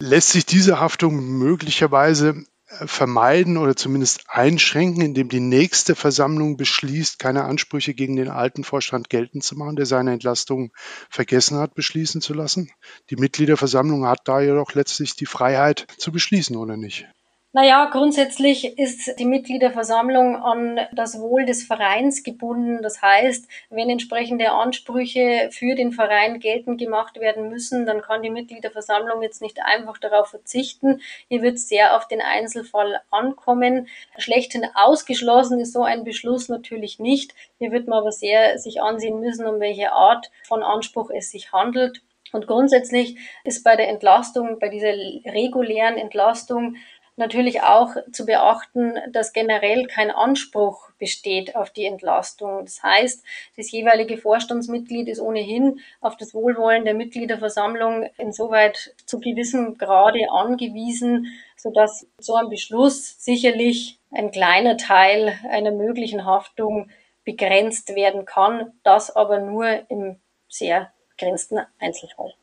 Lässt 0.00 0.30
sich 0.30 0.44
diese 0.44 0.78
Haftung 0.78 1.16
möglicherweise 1.38 2.44
äh, 2.68 2.86
vermeiden 2.86 3.56
oder 3.56 3.76
zumindest 3.76 4.24
einschränken, 4.28 5.02
indem 5.02 5.28
die 5.28 5.40
nächste 5.40 5.94
Versammlung 5.94 6.56
beschließt, 6.56 7.18
keine 7.18 7.44
Ansprüche 7.44 7.94
gegen 7.94 8.16
den 8.16 8.28
alten 8.28 8.64
Vorstand 8.64 9.08
geltend 9.08 9.44
zu 9.44 9.56
machen, 9.56 9.76
der 9.76 9.86
seine 9.86 10.12
Entlastung 10.12 10.72
vergessen 11.08 11.58
hat, 11.58 11.74
beschließen 11.74 12.20
zu 12.20 12.34
lassen. 12.34 12.70
Die 13.08 13.16
Mitgliederversammlung 13.16 14.06
hat 14.06 14.20
da 14.24 14.40
jedoch 14.40 14.74
letztlich 14.74 15.16
die 15.16 15.26
Freiheit 15.26 15.86
zu 15.96 16.12
beschließen, 16.12 16.56
oder 16.56 16.76
nicht? 16.76 17.08
Naja, 17.56 17.86
grundsätzlich 17.90 18.78
ist 18.78 19.18
die 19.18 19.24
Mitgliederversammlung 19.24 20.36
an 20.36 20.78
das 20.92 21.18
Wohl 21.18 21.46
des 21.46 21.64
Vereins 21.64 22.22
gebunden. 22.22 22.82
Das 22.82 23.00
heißt, 23.00 23.48
wenn 23.70 23.88
entsprechende 23.88 24.50
Ansprüche 24.50 25.48
für 25.50 25.74
den 25.74 25.92
Verein 25.92 26.38
geltend 26.38 26.78
gemacht 26.78 27.18
werden 27.18 27.48
müssen, 27.48 27.86
dann 27.86 28.02
kann 28.02 28.22
die 28.22 28.28
Mitgliederversammlung 28.28 29.22
jetzt 29.22 29.40
nicht 29.40 29.58
einfach 29.64 29.96
darauf 29.96 30.28
verzichten. 30.28 31.00
Hier 31.30 31.40
wird 31.40 31.54
es 31.54 31.66
sehr 31.66 31.96
auf 31.96 32.06
den 32.08 32.20
Einzelfall 32.20 33.00
ankommen. 33.10 33.88
Schlechthin 34.18 34.66
ausgeschlossen 34.74 35.58
ist 35.58 35.72
so 35.72 35.82
ein 35.82 36.04
Beschluss 36.04 36.50
natürlich 36.50 36.98
nicht. 36.98 37.34
Hier 37.58 37.72
wird 37.72 37.88
man 37.88 38.00
aber 38.00 38.12
sehr 38.12 38.58
sich 38.58 38.82
ansehen 38.82 39.18
müssen, 39.20 39.46
um 39.46 39.60
welche 39.60 39.92
Art 39.92 40.30
von 40.46 40.62
Anspruch 40.62 41.08
es 41.08 41.30
sich 41.30 41.52
handelt. 41.52 42.02
Und 42.32 42.46
grundsätzlich 42.46 43.16
ist 43.44 43.64
bei 43.64 43.76
der 43.76 43.88
Entlastung, 43.88 44.58
bei 44.58 44.68
dieser 44.68 44.92
regulären 45.32 45.96
Entlastung 45.96 46.76
natürlich 47.16 47.62
auch 47.62 47.96
zu 48.12 48.26
beachten, 48.26 48.94
dass 49.10 49.32
generell 49.32 49.86
kein 49.86 50.10
Anspruch 50.10 50.90
besteht 50.98 51.56
auf 51.56 51.70
die 51.70 51.86
Entlastung. 51.86 52.64
Das 52.64 52.82
heißt, 52.82 53.24
das 53.56 53.70
jeweilige 53.70 54.18
Vorstandsmitglied 54.18 55.08
ist 55.08 55.20
ohnehin 55.20 55.80
auf 56.00 56.16
das 56.16 56.34
Wohlwollen 56.34 56.84
der 56.84 56.94
Mitgliederversammlung 56.94 58.08
insoweit 58.18 58.94
zu 59.06 59.18
gewissem 59.18 59.78
Grade 59.78 60.30
angewiesen, 60.30 61.26
sodass 61.56 62.06
so 62.18 62.34
ein 62.34 62.50
Beschluss 62.50 63.22
sicherlich 63.24 63.98
ein 64.12 64.30
kleiner 64.30 64.76
Teil 64.76 65.38
einer 65.50 65.72
möglichen 65.72 66.24
Haftung 66.24 66.90
begrenzt 67.24 67.94
werden 67.94 68.24
kann, 68.24 68.72
das 68.84 69.14
aber 69.14 69.40
nur 69.40 69.90
im 69.90 70.16
sehr 70.48 70.92
begrenzten 71.10 71.60
Einzelfall. 71.80 72.34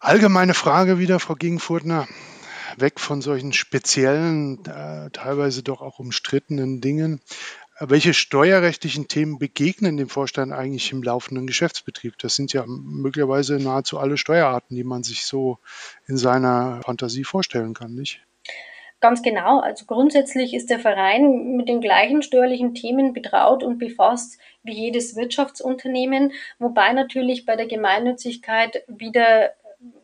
Allgemeine 0.00 0.54
Frage 0.54 0.98
wieder, 0.98 1.20
Frau 1.20 1.34
Gegenfurtner 1.34 2.06
weg 2.76 3.00
von 3.00 3.22
solchen 3.22 3.52
speziellen, 3.52 4.64
äh, 4.66 5.10
teilweise 5.10 5.62
doch 5.62 5.80
auch 5.80 5.98
umstrittenen 5.98 6.80
Dingen. 6.80 7.20
Welche 7.78 8.14
steuerrechtlichen 8.14 9.06
Themen 9.06 9.38
begegnen 9.38 9.98
dem 9.98 10.08
Vorstand 10.08 10.52
eigentlich 10.52 10.92
im 10.92 11.02
laufenden 11.02 11.46
Geschäftsbetrieb? 11.46 12.16
Das 12.18 12.34
sind 12.34 12.54
ja 12.54 12.64
möglicherweise 12.66 13.56
nahezu 13.56 13.98
alle 13.98 14.16
Steuerarten, 14.16 14.74
die 14.76 14.84
man 14.84 15.02
sich 15.02 15.26
so 15.26 15.58
in 16.06 16.16
seiner 16.16 16.80
Fantasie 16.82 17.24
vorstellen 17.24 17.74
kann, 17.74 17.94
nicht? 17.94 18.22
Ganz 19.00 19.22
genau. 19.22 19.60
Also 19.60 19.84
grundsätzlich 19.84 20.54
ist 20.54 20.70
der 20.70 20.78
Verein 20.78 21.56
mit 21.56 21.68
den 21.68 21.82
gleichen 21.82 22.22
steuerlichen 22.22 22.74
Themen 22.74 23.12
betraut 23.12 23.62
und 23.62 23.78
befasst 23.78 24.38
wie 24.62 24.72
jedes 24.72 25.14
Wirtschaftsunternehmen, 25.14 26.32
wobei 26.58 26.94
natürlich 26.94 27.44
bei 27.44 27.56
der 27.56 27.66
Gemeinnützigkeit 27.66 28.84
wieder 28.88 29.50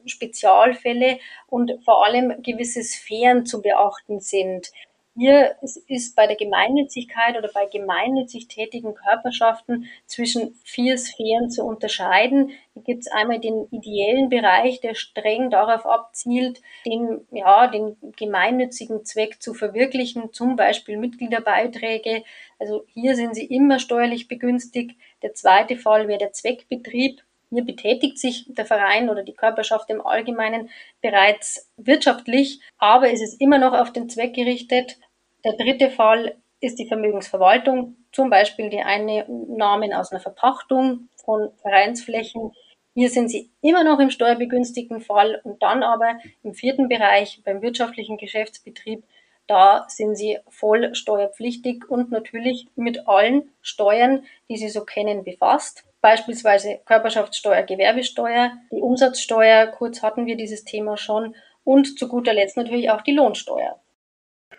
Spezialfälle 0.07 1.19
und 1.49 1.73
vor 1.85 2.05
allem 2.05 2.43
gewisse 2.43 2.83
Sphären 2.83 3.47
zu 3.47 3.62
beachten 3.62 4.21
sind. 4.21 4.73
Hier 5.15 5.57
ist 5.88 6.17
bei 6.17 6.27
der 6.27 6.37
Gemeinnützigkeit 6.37 7.37
oder 7.37 7.51
bei 7.53 7.67
gemeinnützig 7.67 8.49
tätigen 8.49 8.95
Körperschaften 8.95 9.87
zwischen 10.07 10.55
vier 10.65 10.97
Sphären 10.97 11.51
zu 11.51 11.65
unterscheiden. 11.65 12.53
Hier 12.73 12.83
gibt 12.83 13.01
es 13.03 13.12
einmal 13.12 13.38
den 13.38 13.69
ideellen 13.71 14.31
Bereich, 14.31 14.81
der 14.81 14.95
streng 14.95 15.51
darauf 15.51 15.85
abzielt, 15.85 16.62
den, 16.87 17.27
ja, 17.31 17.67
den 17.67 17.99
gemeinnützigen 18.17 19.05
Zweck 19.05 19.43
zu 19.43 19.53
verwirklichen, 19.53 20.33
zum 20.33 20.57
Beispiel 20.57 20.97
Mitgliederbeiträge. 20.97 22.25
Also 22.59 22.85
hier 22.87 23.15
sind 23.15 23.35
sie 23.35 23.45
immer 23.45 23.79
steuerlich 23.79 24.29
begünstigt. 24.29 24.99
Der 25.23 25.35
zweite 25.35 25.77
Fall 25.77 26.09
wäre 26.09 26.21
der 26.21 26.33
Zweckbetrieb. 26.33 27.21
Hier 27.53 27.67
betätigt 27.67 28.19
sich 28.19 28.47
der 28.49 28.65
Verein 28.65 29.11
oder 29.11 29.23
die 29.23 29.35
Körperschaft 29.35 29.91
im 29.91 30.01
Allgemeinen 30.01 30.71
bereits 31.03 31.71
wirtschaftlich, 31.77 32.61
aber 32.79 33.12
es 33.12 33.21
ist 33.21 33.38
immer 33.43 33.59
noch 33.59 33.75
auf 33.75 33.93
den 33.93 34.09
Zweck 34.09 34.33
gerichtet. 34.33 34.97
Der 35.45 35.53
dritte 35.53 35.91
Fall 35.91 36.35
ist 36.61 36.79
die 36.79 36.88
Vermögensverwaltung, 36.88 37.97
zum 38.11 38.31
Beispiel 38.31 38.71
die 38.71 38.81
Einnahmen 38.81 39.93
aus 39.93 40.12
einer 40.12 40.21
Verpachtung 40.23 41.11
von 41.17 41.51
Vereinsflächen. 41.61 42.53
Hier 42.95 43.11
sind 43.11 43.29
sie 43.29 43.51
immer 43.61 43.85
noch 43.85 44.01
im 44.01 44.09
steuerbegünstigten 44.09 45.03
Fall 45.03 45.38
und 45.45 45.62
dann 45.62 45.83
aber 45.83 46.21
im 46.43 46.55
vierten 46.55 46.88
Bereich 46.88 47.43
beim 47.45 47.61
wirtschaftlichen 47.61 48.17
Geschäftsbetrieb, 48.17 49.05
da 49.47 49.85
sind 49.88 50.17
sie 50.17 50.38
voll 50.49 50.95
steuerpflichtig 50.95 51.91
und 51.91 52.12
natürlich 52.12 52.69
mit 52.77 53.07
allen 53.09 53.51
Steuern, 53.61 54.25
die 54.49 54.57
sie 54.57 54.71
so 54.71 54.87
kennen, 54.87 55.25
befasst 55.25 55.85
beispielsweise 56.03 56.81
Körperschaftssteuer, 56.85 57.62
Gewerbesteuer, 57.62 58.53
die 58.71 58.83
Umsatzsteuer, 58.83 59.69
kurz 59.69 60.03
hatten 60.03 60.27
wir 60.27 60.37
dieses 60.37 60.65
Thema 60.65 60.99
schon, 60.99 61.35
und 61.65 61.99
zu 61.99 62.09
guter 62.09 62.35
Letzt 62.35 62.57
natürlich 62.57 62.91
auch 62.91 63.03
die 63.03 63.12
Lohnsteuer. 63.12 63.81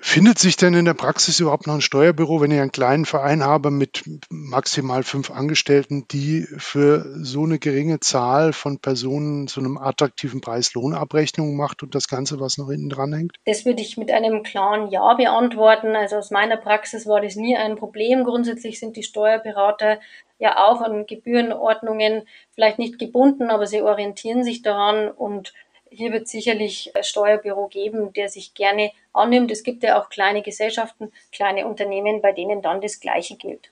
Findet 0.06 0.38
sich 0.38 0.58
denn 0.58 0.74
in 0.74 0.84
der 0.84 0.96
Praxis 0.96 1.40
überhaupt 1.40 1.66
noch 1.66 1.76
ein 1.76 1.82
Steuerbüro, 1.82 2.42
wenn 2.42 2.52
ich 2.52 2.60
einen 2.60 2.74
kleinen 2.74 3.06
Verein 3.06 3.42
habe 3.42 3.72
mit 3.72 4.04
maximal 4.30 5.04
fünf 5.04 5.32
Angestellten, 5.32 6.06
die 6.12 6.46
für 6.58 7.06
so 7.24 7.44
eine 7.46 7.58
geringe 7.58 8.02
Zahl 8.02 8.52
von 8.52 8.80
Personen 8.80 9.48
zu 9.48 9.62
einem 9.62 9.78
attraktiven 9.78 10.42
Preis 10.42 10.74
Lohnabrechnung 10.74 11.56
macht 11.56 11.84
und 11.84 11.96
das 11.96 12.10
Ganze, 12.10 12.42
was 12.42 12.58
noch 12.58 12.70
hinten 12.70 12.90
dran 12.90 13.14
hängt? 13.14 13.38
Das 13.46 13.66
würde 13.66 13.82
ich 13.82 13.96
mit 13.96 14.12
einem 14.12 14.44
klaren 14.44 14.92
Ja 14.92 15.14
beantworten. 15.14 15.96
Also 15.96 16.18
aus 16.18 16.32
meiner 16.32 16.58
Praxis 16.58 17.08
war 17.08 17.22
das 17.22 17.38
nie 17.38 17.56
ein 17.56 17.78
Problem. 17.78 18.26
Grundsätzlich 18.26 18.80
sind 18.82 18.98
die 18.98 19.04
Steuerberater 19.04 20.00
ja 20.44 20.68
auch 20.68 20.82
an 20.82 21.08
Gebührenordnungen 21.08 22.28
vielleicht 22.54 22.78
nicht 22.78 23.00
gebunden, 23.00 23.50
aber 23.50 23.66
sie 23.66 23.82
orientieren 23.82 24.44
sich 24.44 24.62
daran 24.62 25.10
und 25.10 25.54
hier 25.90 26.12
wird 26.12 26.28
sicherlich 26.28 26.92
ein 26.96 27.04
Steuerbüro 27.04 27.68
geben, 27.68 28.14
der 28.14 28.28
sich 28.28 28.54
gerne 28.54 28.92
annimmt. 29.14 29.52
Es 29.52 29.64
gibt 29.64 29.84
ja 29.84 30.02
auch 30.02 30.10
kleine 30.10 30.42
Gesellschaften, 30.42 31.12
kleine 31.32 31.66
Unternehmen, 31.66 32.22
bei 32.22 32.34
denen 32.34 32.62
dann 32.62 32.82
das 32.82 33.00
Gleiche 33.00 33.38
gilt. 33.38 33.72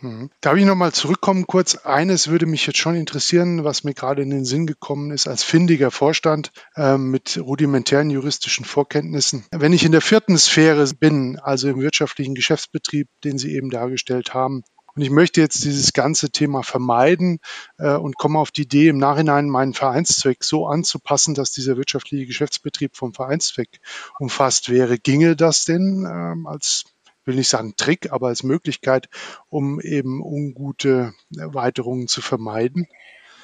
Mhm. 0.00 0.30
Darf 0.40 0.56
ich 0.56 0.64
nochmal 0.64 0.92
zurückkommen 0.92 1.46
kurz? 1.46 1.74
Eines 1.74 2.28
würde 2.28 2.46
mich 2.46 2.66
jetzt 2.66 2.78
schon 2.78 2.94
interessieren, 2.94 3.64
was 3.64 3.84
mir 3.84 3.92
gerade 3.92 4.22
in 4.22 4.30
den 4.30 4.44
Sinn 4.44 4.66
gekommen 4.66 5.10
ist, 5.10 5.28
als 5.28 5.42
findiger 5.42 5.90
Vorstand 5.90 6.52
äh, 6.76 6.96
mit 6.96 7.38
rudimentären 7.38 8.08
juristischen 8.08 8.64
Vorkenntnissen. 8.64 9.44
Wenn 9.50 9.74
ich 9.74 9.84
in 9.84 9.92
der 9.92 10.00
vierten 10.00 10.38
Sphäre 10.38 10.88
bin, 10.98 11.38
also 11.38 11.68
im 11.68 11.80
wirtschaftlichen 11.80 12.34
Geschäftsbetrieb, 12.34 13.08
den 13.24 13.36
Sie 13.36 13.54
eben 13.54 13.70
dargestellt 13.70 14.32
haben, 14.32 14.62
und 15.00 15.04
ich 15.04 15.10
möchte 15.10 15.40
jetzt 15.40 15.64
dieses 15.64 15.94
ganze 15.94 16.28
Thema 16.28 16.62
vermeiden 16.62 17.38
äh, 17.78 17.94
und 17.94 18.18
komme 18.18 18.38
auf 18.38 18.50
die 18.50 18.64
Idee, 18.64 18.88
im 18.88 18.98
Nachhinein 18.98 19.48
meinen 19.48 19.72
Vereinszweck 19.72 20.44
so 20.44 20.66
anzupassen, 20.66 21.34
dass 21.34 21.52
dieser 21.52 21.78
wirtschaftliche 21.78 22.26
Geschäftsbetrieb 22.26 22.94
vom 22.94 23.14
Vereinszweck 23.14 23.80
umfasst 24.18 24.68
wäre. 24.68 24.98
Ginge 24.98 25.36
das 25.36 25.64
denn 25.64 26.06
ähm, 26.06 26.46
als 26.46 26.84
will 27.24 27.34
nicht 27.34 27.48
sagen 27.48 27.76
Trick, 27.78 28.12
aber 28.12 28.26
als 28.26 28.42
Möglichkeit, 28.42 29.08
um 29.48 29.80
eben 29.80 30.20
ungute 30.20 31.14
Erweiterungen 31.34 32.06
zu 32.06 32.20
vermeiden? 32.20 32.86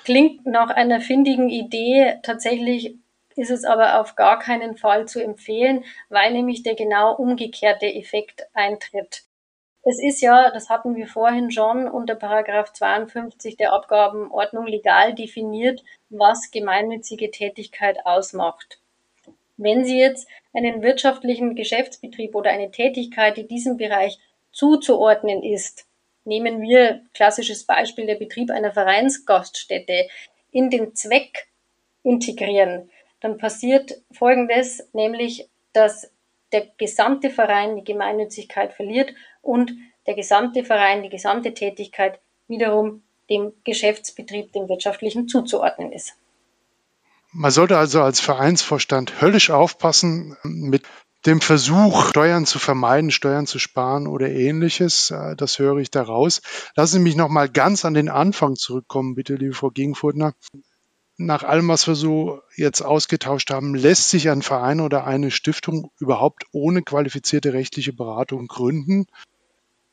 Klingt 0.04 0.44
nach 0.44 0.68
einer 0.68 1.00
findigen 1.00 1.48
Idee. 1.48 2.16
Tatsächlich 2.22 2.98
ist 3.34 3.50
es 3.50 3.64
aber 3.64 3.98
auf 4.02 4.14
gar 4.14 4.38
keinen 4.40 4.76
Fall 4.76 5.08
zu 5.08 5.24
empfehlen, 5.24 5.84
weil 6.10 6.34
nämlich 6.34 6.64
der 6.64 6.74
genau 6.74 7.14
umgekehrte 7.14 7.86
Effekt 7.86 8.42
eintritt. 8.52 9.22
Es 9.88 10.02
ist 10.02 10.20
ja, 10.20 10.50
das 10.50 10.68
hatten 10.68 10.96
wir 10.96 11.06
vorhin 11.06 11.52
schon 11.52 11.86
unter 11.86 12.16
Paragraph 12.16 12.72
52 12.72 13.56
der 13.56 13.72
Abgabenordnung 13.72 14.66
legal 14.66 15.14
definiert, 15.14 15.84
was 16.10 16.50
gemeinnützige 16.50 17.30
Tätigkeit 17.30 18.04
ausmacht. 18.04 18.80
Wenn 19.56 19.84
Sie 19.84 19.96
jetzt 19.96 20.26
einen 20.52 20.82
wirtschaftlichen 20.82 21.54
Geschäftsbetrieb 21.54 22.34
oder 22.34 22.50
eine 22.50 22.72
Tätigkeit, 22.72 23.36
die 23.36 23.46
diesem 23.46 23.76
Bereich 23.76 24.18
zuzuordnen 24.50 25.44
ist, 25.44 25.86
nehmen 26.24 26.62
wir 26.62 27.02
klassisches 27.14 27.62
Beispiel 27.62 28.06
der 28.06 28.16
Betrieb 28.16 28.50
einer 28.50 28.72
Vereinsgaststätte, 28.72 30.08
in 30.50 30.68
den 30.68 30.96
Zweck 30.96 31.46
integrieren, 32.02 32.90
dann 33.20 33.38
passiert 33.38 34.02
Folgendes, 34.10 34.88
nämlich 34.92 35.48
dass 35.72 36.10
der 36.52 36.66
gesamte 36.76 37.30
Verein 37.30 37.76
die 37.76 37.84
Gemeinnützigkeit 37.84 38.72
verliert 38.72 39.12
und 39.46 39.72
der 40.06 40.14
gesamte 40.14 40.64
Verein, 40.64 41.02
die 41.02 41.08
gesamte 41.08 41.54
Tätigkeit 41.54 42.20
wiederum 42.48 43.02
dem 43.30 43.52
Geschäftsbetrieb, 43.64 44.52
dem 44.52 44.68
wirtschaftlichen 44.68 45.28
zuzuordnen 45.28 45.92
ist. 45.92 46.14
Man 47.32 47.50
sollte 47.50 47.76
also 47.76 48.02
als 48.02 48.20
Vereinsvorstand 48.20 49.20
höllisch 49.20 49.50
aufpassen 49.50 50.36
mit 50.42 50.84
dem 51.26 51.40
Versuch, 51.40 52.06
Steuern 52.06 52.46
zu 52.46 52.60
vermeiden, 52.60 53.10
Steuern 53.10 53.46
zu 53.46 53.58
sparen 53.58 54.06
oder 54.06 54.30
ähnliches. 54.30 55.10
Äh, 55.10 55.34
das 55.34 55.58
höre 55.58 55.78
ich 55.78 55.90
daraus. 55.90 56.40
Lassen 56.76 56.94
Sie 56.94 57.00
mich 57.00 57.16
noch 57.16 57.28
mal 57.28 57.48
ganz 57.48 57.84
an 57.84 57.94
den 57.94 58.08
Anfang 58.08 58.54
zurückkommen, 58.54 59.16
bitte, 59.16 59.34
liebe 59.34 59.54
Frau 59.54 59.70
Gegenfurtner 59.70 60.34
nach 61.18 61.42
allem, 61.44 61.68
was 61.68 61.86
wir 61.86 61.94
so 61.94 62.42
jetzt 62.56 62.82
ausgetauscht 62.82 63.50
haben, 63.50 63.74
lässt 63.74 64.10
sich 64.10 64.28
ein 64.28 64.42
Verein 64.42 64.80
oder 64.80 65.06
eine 65.06 65.30
Stiftung 65.30 65.90
überhaupt 65.98 66.44
ohne 66.52 66.82
qualifizierte 66.82 67.52
rechtliche 67.52 67.92
Beratung 67.92 68.46
gründen? 68.48 69.06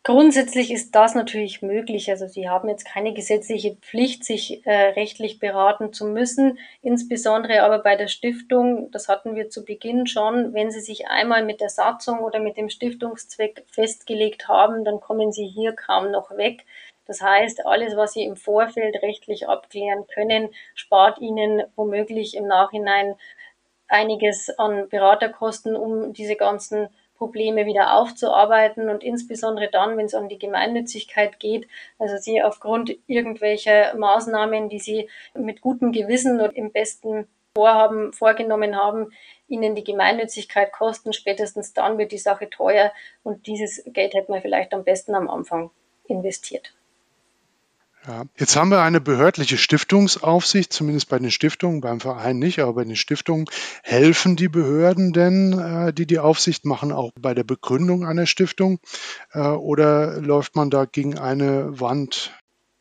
Grundsätzlich 0.06 0.70
ist 0.70 0.94
das 0.96 1.16
natürlich 1.16 1.62
möglich. 1.62 2.10
Also 2.10 2.28
Sie 2.28 2.50
haben 2.50 2.68
jetzt 2.68 2.84
keine 2.84 3.14
gesetzliche 3.14 3.78
Pflicht, 3.78 4.26
sich 4.26 4.66
äh, 4.68 4.90
rechtlich 4.90 5.40
beraten 5.40 5.94
zu 5.94 6.06
müssen. 6.06 6.60
Insbesondere 6.82 7.64
aber 7.64 7.80
bei 7.80 7.96
der 7.96 8.10
Stiftung, 8.10 8.92
das 8.92 9.08
hatten 9.08 9.34
wir 9.38 9.50
zu 9.50 9.64
Beginn 9.64 10.06
schon, 10.06 10.54
wenn 10.54 10.72
Sie 10.72 10.82
sich 10.82 11.08
einmal 11.08 11.46
mit 11.46 11.62
der 11.62 11.70
Satzung 11.70 12.20
oder 12.20 12.40
mit 12.40 12.58
dem 12.58 12.70
Stiftungszweck 12.70 13.64
festgelegt 13.72 14.50
haben, 14.50 14.84
dann 14.84 15.00
kommen 15.00 15.32
Sie 15.32 15.48
hier 15.48 15.72
kaum 15.72 16.12
noch 16.12 16.36
weg. 16.36 16.66
Das 17.06 17.22
heißt, 17.22 17.66
alles, 17.66 17.96
was 17.96 18.12
Sie 18.12 18.26
im 18.26 18.36
Vorfeld 18.36 19.02
rechtlich 19.02 19.48
abklären 19.48 20.06
können, 20.08 20.50
spart 20.76 21.20
Ihnen 21.20 21.64
womöglich 21.78 22.36
im 22.36 22.48
Nachhinein 22.48 23.16
einiges 23.88 24.50
an 24.58 24.90
Beraterkosten, 24.90 25.78
um 25.78 26.12
diese 26.12 26.36
ganzen 26.36 26.90
Probleme 27.24 27.66
wieder 27.66 27.94
aufzuarbeiten 27.94 28.90
und 28.90 29.02
insbesondere 29.02 29.70
dann, 29.72 29.96
wenn 29.96 30.08
es 30.08 30.14
um 30.14 30.28
die 30.28 30.38
Gemeinnützigkeit 30.38 31.40
geht, 31.40 31.70
also 31.98 32.18
Sie 32.18 32.44
aufgrund 32.44 32.98
irgendwelcher 33.08 33.96
Maßnahmen, 33.96 34.68
die 34.68 34.80
Sie 34.80 35.10
mit 35.34 35.62
gutem 35.62 35.94
Gewissen 35.94 36.42
und 36.42 36.54
im 36.54 36.74
besten 36.74 37.30
Vorhaben 37.56 38.12
vorgenommen 38.12 38.76
haben, 38.76 39.14
Ihnen 39.48 39.74
die 39.74 39.86
Gemeinnützigkeit 39.86 40.74
kosten, 40.74 41.14
spätestens 41.14 41.72
dann 41.72 41.98
wird 41.98 42.12
die 42.12 42.18
Sache 42.18 42.50
teuer 42.50 42.92
und 43.24 43.48
dieses 43.48 43.82
Geld 43.86 44.14
hätte 44.14 44.30
man 44.30 44.42
vielleicht 44.42 44.74
am 44.74 44.84
besten 44.84 45.16
am 45.16 45.30
Anfang 45.30 45.72
investiert. 46.10 46.74
Ja. 48.06 48.26
Jetzt 48.38 48.58
haben 48.58 48.70
wir 48.70 48.82
eine 48.82 49.00
behördliche 49.00 49.58
Stiftungsaufsicht, 49.58 50.74
zumindest 50.74 51.08
bei 51.08 51.20
den 51.20 51.32
Stiftungen, 51.32 51.80
beim 51.80 52.02
Verein 52.02 52.38
nicht, 52.38 52.60
aber 52.60 52.74
bei 52.74 52.84
den 52.84 52.98
Stiftungen. 52.98 53.46
Helfen 53.82 54.36
die 54.36 54.50
Behörden 54.50 55.14
denn, 55.14 55.58
äh, 55.58 55.94
die 55.94 56.06
die 56.06 56.20
Aufsicht 56.20 56.66
machen, 56.66 56.92
auch 56.92 57.12
bei 57.20 57.34
der 57.34 57.46
Begründung 57.46 58.06
einer 58.06 58.26
Stiftung? 58.26 58.80
Äh, 59.32 59.40
oder 59.40 60.20
läuft 60.20 60.56
man 60.56 60.70
da 60.70 60.84
gegen 60.86 61.18
eine 61.18 61.80
Wand? 61.80 62.34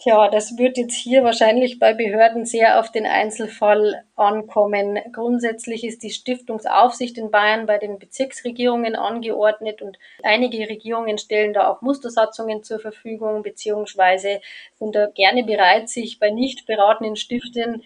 Tja, 0.03 0.29
das 0.29 0.59
wird 0.59 0.79
jetzt 0.79 0.97
hier 0.97 1.23
wahrscheinlich 1.23 1.79
bei 1.79 1.95
Behörden 1.95 2.45
sehr 2.45 2.81
auf 2.81 2.91
den 2.91 3.07
Einzelfall 3.07 4.03
ankommen. 4.17 4.99
Grundsätzlich 5.13 5.85
ist 5.85 6.03
die 6.03 6.11
Stiftungsaufsicht 6.11 7.19
in 7.19 7.31
Bayern 7.31 7.67
bei 7.67 7.79
den 7.79 8.01
Bezirksregierungen 8.01 8.97
angeordnet 8.97 9.81
und 9.81 10.01
einige 10.25 10.69
Regierungen 10.69 11.19
stellen 11.19 11.53
da 11.53 11.69
auch 11.69 11.83
Mustersatzungen 11.83 12.65
zur 12.65 12.81
Verfügung 12.81 13.45
beziehungsweise 13.45 14.41
sind 14.75 14.97
da 14.97 15.07
gerne 15.07 15.45
bereit, 15.45 15.89
sich 15.89 16.19
bei 16.19 16.31
nicht 16.31 16.67
beratenden 16.67 17.15
Stiften 17.15 17.85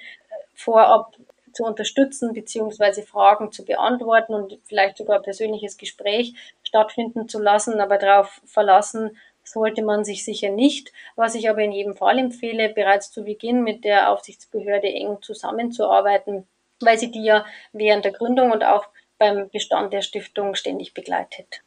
vorab 0.54 1.14
zu 1.52 1.64
unterstützen 1.64 2.32
beziehungsweise 2.32 3.02
Fragen 3.02 3.52
zu 3.52 3.62
beantworten 3.62 4.32
und 4.32 4.58
vielleicht 4.64 4.96
sogar 4.96 5.20
persönliches 5.20 5.76
Gespräch 5.76 6.32
stattfinden 6.62 7.28
zu 7.28 7.38
lassen, 7.42 7.78
aber 7.78 7.98
darauf 7.98 8.40
verlassen, 8.46 9.18
sollte 9.46 9.82
man 9.82 10.04
sich 10.04 10.24
sicher 10.24 10.50
nicht. 10.50 10.92
Was 11.14 11.34
ich 11.34 11.48
aber 11.48 11.60
in 11.60 11.72
jedem 11.72 11.94
Fall 11.94 12.18
empfehle, 12.18 12.68
bereits 12.68 13.10
zu 13.10 13.24
Beginn 13.24 13.62
mit 13.62 13.84
der 13.84 14.10
Aufsichtsbehörde 14.10 14.88
eng 14.88 15.22
zusammenzuarbeiten, 15.22 16.46
weil 16.80 16.98
sie 16.98 17.10
die 17.10 17.24
ja 17.24 17.46
während 17.72 18.04
der 18.04 18.12
Gründung 18.12 18.50
und 18.50 18.64
auch 18.64 18.86
beim 19.18 19.48
Bestand 19.50 19.92
der 19.92 20.02
Stiftung 20.02 20.54
ständig 20.54 20.92
begleitet. 20.94 21.62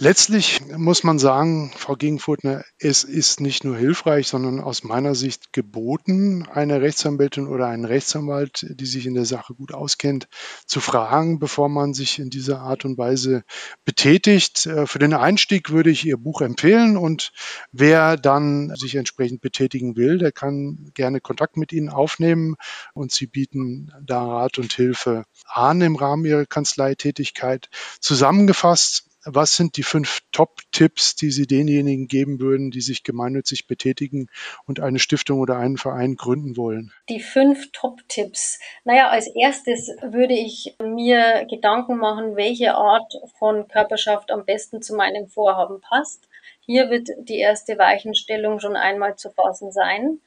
Letztlich 0.00 0.60
muss 0.76 1.02
man 1.02 1.18
sagen, 1.18 1.72
Frau 1.76 1.96
Gegenfurtner, 1.96 2.62
es 2.78 3.02
ist 3.02 3.40
nicht 3.40 3.64
nur 3.64 3.76
hilfreich, 3.76 4.28
sondern 4.28 4.60
aus 4.60 4.84
meiner 4.84 5.16
Sicht 5.16 5.52
geboten, 5.52 6.46
eine 6.46 6.80
Rechtsanwältin 6.80 7.48
oder 7.48 7.66
einen 7.66 7.84
Rechtsanwalt, 7.84 8.64
die 8.70 8.86
sich 8.86 9.06
in 9.06 9.14
der 9.14 9.24
Sache 9.24 9.54
gut 9.54 9.74
auskennt, 9.74 10.28
zu 10.66 10.78
fragen, 10.78 11.40
bevor 11.40 11.68
man 11.68 11.94
sich 11.94 12.20
in 12.20 12.30
dieser 12.30 12.60
Art 12.60 12.84
und 12.84 12.96
Weise 12.96 13.42
betätigt. 13.84 14.66
Äh, 14.66 14.86
für 14.86 15.00
den 15.00 15.14
Einstieg 15.14 15.70
würde 15.70 15.90
ich 15.90 16.06
Ihr 16.06 16.16
Buch 16.16 16.42
empfehlen 16.42 16.96
und 16.96 17.32
wer 17.72 18.16
dann 18.16 18.72
sich 18.76 18.94
entsprechend 18.94 19.40
betätigen 19.40 19.96
will, 19.96 20.18
der 20.18 20.30
kann 20.30 20.92
gerne 20.94 21.20
Kontakt 21.20 21.56
mit 21.56 21.72
Ihnen 21.72 21.88
aufnehmen 21.88 22.54
und 22.94 23.10
Sie 23.10 23.26
bieten 23.26 23.90
da 24.00 24.24
Rat 24.24 24.58
und 24.58 24.72
Hilfe 24.72 25.24
an 25.44 25.80
im 25.80 25.96
Rahmen 25.96 26.24
Ihrer 26.24 26.46
Kanzleitätigkeit. 26.46 27.68
Zusammengefasst 27.98 29.07
was 29.24 29.56
sind 29.56 29.76
die 29.76 29.82
fünf 29.82 30.20
Top-Tipps, 30.32 31.16
die 31.16 31.30
Sie 31.30 31.46
denjenigen 31.46 32.08
geben 32.08 32.40
würden, 32.40 32.70
die 32.70 32.80
sich 32.80 33.02
gemeinnützig 33.02 33.66
betätigen 33.66 34.28
und 34.66 34.80
eine 34.80 34.98
Stiftung 34.98 35.40
oder 35.40 35.56
einen 35.56 35.76
Verein 35.76 36.16
gründen 36.16 36.56
wollen? 36.56 36.92
Die 37.08 37.20
fünf 37.20 37.70
Top-Tipps. 37.72 38.58
Naja, 38.84 39.08
als 39.08 39.26
erstes 39.28 39.88
würde 40.02 40.34
ich 40.34 40.76
mir 40.82 41.46
Gedanken 41.50 41.98
machen, 41.98 42.36
welche 42.36 42.74
Art 42.74 43.12
von 43.38 43.68
Körperschaft 43.68 44.30
am 44.30 44.44
besten 44.44 44.82
zu 44.82 44.94
meinem 44.94 45.28
Vorhaben 45.28 45.80
passt. 45.80 46.28
Hier 46.60 46.90
wird 46.90 47.08
die 47.20 47.38
erste 47.38 47.78
Weichenstellung 47.78 48.60
schon 48.60 48.76
einmal 48.76 49.16
zu 49.16 49.30
fassen 49.30 49.72
sein. 49.72 50.20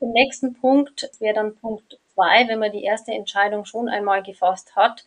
Im 0.00 0.12
nächsten 0.12 0.54
Punkt 0.54 1.10
wäre 1.18 1.34
dann 1.34 1.56
Punkt 1.56 1.98
zwei, 2.14 2.48
wenn 2.48 2.58
man 2.58 2.72
die 2.72 2.84
erste 2.84 3.12
Entscheidung 3.12 3.64
schon 3.64 3.88
einmal 3.88 4.22
gefasst 4.22 4.76
hat, 4.76 5.04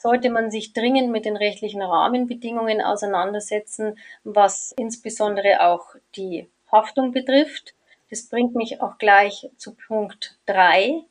sollte 0.00 0.30
man 0.30 0.50
sich 0.50 0.72
dringend 0.72 1.10
mit 1.10 1.26
den 1.26 1.36
rechtlichen 1.36 1.82
Rahmenbedingungen 1.82 2.80
auseinandersetzen, 2.80 3.98
was 4.24 4.72
insbesondere 4.78 5.66
auch 5.66 5.94
die 6.16 6.48
Haftung 6.72 7.12
betrifft. 7.12 7.74
Das 8.08 8.26
bringt 8.26 8.54
mich 8.54 8.80
auch 8.80 8.96
gleich 8.96 9.50
zu 9.58 9.74
Punkt 9.74 10.38
drei. 10.46 11.02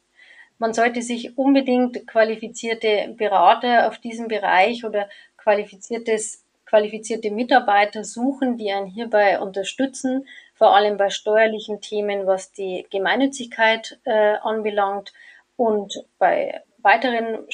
Man 0.58 0.73
sollte 0.73 1.04
sich 1.04 1.38
unbedingt 1.38 2.08
qualifizierte 2.08 3.13
Berater 3.15 3.88
auf 3.88 3.99
diesem 3.99 4.28
Bereich 4.28 4.84
oder 4.84 5.08
qualifiziertes, 5.38 6.43
qualifizierte 6.65 7.30
Mitarbeiter 7.30 8.04
suchen, 8.04 8.58
die 8.58 8.71
einen 8.71 8.88
hierbei 8.88 9.39
unterstützen, 9.39 10.28
vor 10.56 10.75
allem 10.75 10.97
bei 10.97 11.12
steuerlichen 11.12 11.80
Themen, 11.80 12.25
was 12.25 12.52
die 12.52 12.88
Gemeinnützigkeit 12.89 13.99
äh, 14.04 14.36
anbelangt 14.41 15.13
und 15.56 16.04
bei 16.17 16.62
weiteren 16.80 17.45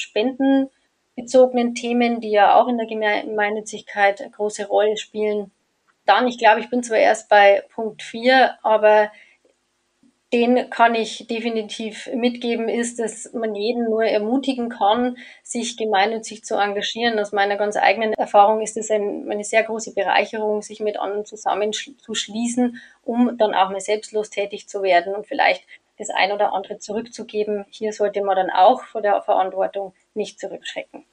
spendenbezogenen 1.16 1.74
Themen, 1.74 2.20
die 2.20 2.30
ja 2.30 2.54
auch 2.54 2.68
in 2.68 2.78
der 2.78 2.86
Gemeinnützigkeit 2.86 4.20
eine 4.20 4.30
große 4.30 4.66
Rolle 4.66 4.96
spielen. 4.96 5.50
Dann, 6.04 6.28
ich 6.28 6.38
glaube, 6.38 6.60
ich 6.60 6.70
bin 6.70 6.82
zwar 6.82 6.98
erst 6.98 7.28
bei 7.28 7.64
Punkt 7.74 8.02
4, 8.02 8.58
aber 8.62 9.10
den 10.32 10.70
kann 10.70 10.94
ich 10.94 11.26
definitiv 11.28 12.10
mitgeben, 12.12 12.68
ist, 12.68 12.98
dass 12.98 13.32
man 13.32 13.54
jeden 13.54 13.84
nur 13.84 14.04
ermutigen 14.04 14.68
kann, 14.68 15.16
sich 15.42 15.76
gemeinnützig 15.76 16.44
zu 16.44 16.56
engagieren. 16.56 17.18
Aus 17.18 17.32
meiner 17.32 17.56
ganz 17.56 17.76
eigenen 17.76 18.12
Erfahrung 18.12 18.60
ist 18.60 18.76
es 18.76 18.90
ein, 18.90 19.30
eine 19.30 19.44
sehr 19.44 19.62
große 19.62 19.94
Bereicherung, 19.94 20.62
sich 20.62 20.80
mit 20.80 20.98
anderen 20.98 21.24
zusammenzuschließen, 21.24 22.80
um 23.04 23.38
dann 23.38 23.54
auch 23.54 23.70
mal 23.70 23.80
selbstlos 23.80 24.30
tätig 24.30 24.68
zu 24.68 24.82
werden 24.82 25.14
und 25.14 25.26
vielleicht 25.26 25.64
das 25.98 26.10
ein 26.10 26.32
oder 26.32 26.52
andere 26.52 26.78
zurückzugeben. 26.78 27.64
Hier 27.70 27.92
sollte 27.92 28.22
man 28.22 28.36
dann 28.36 28.50
auch 28.50 28.84
vor 28.84 29.02
der 29.02 29.20
Verantwortung 29.22 29.94
nicht 30.14 30.38
zurückschrecken. 30.38 31.04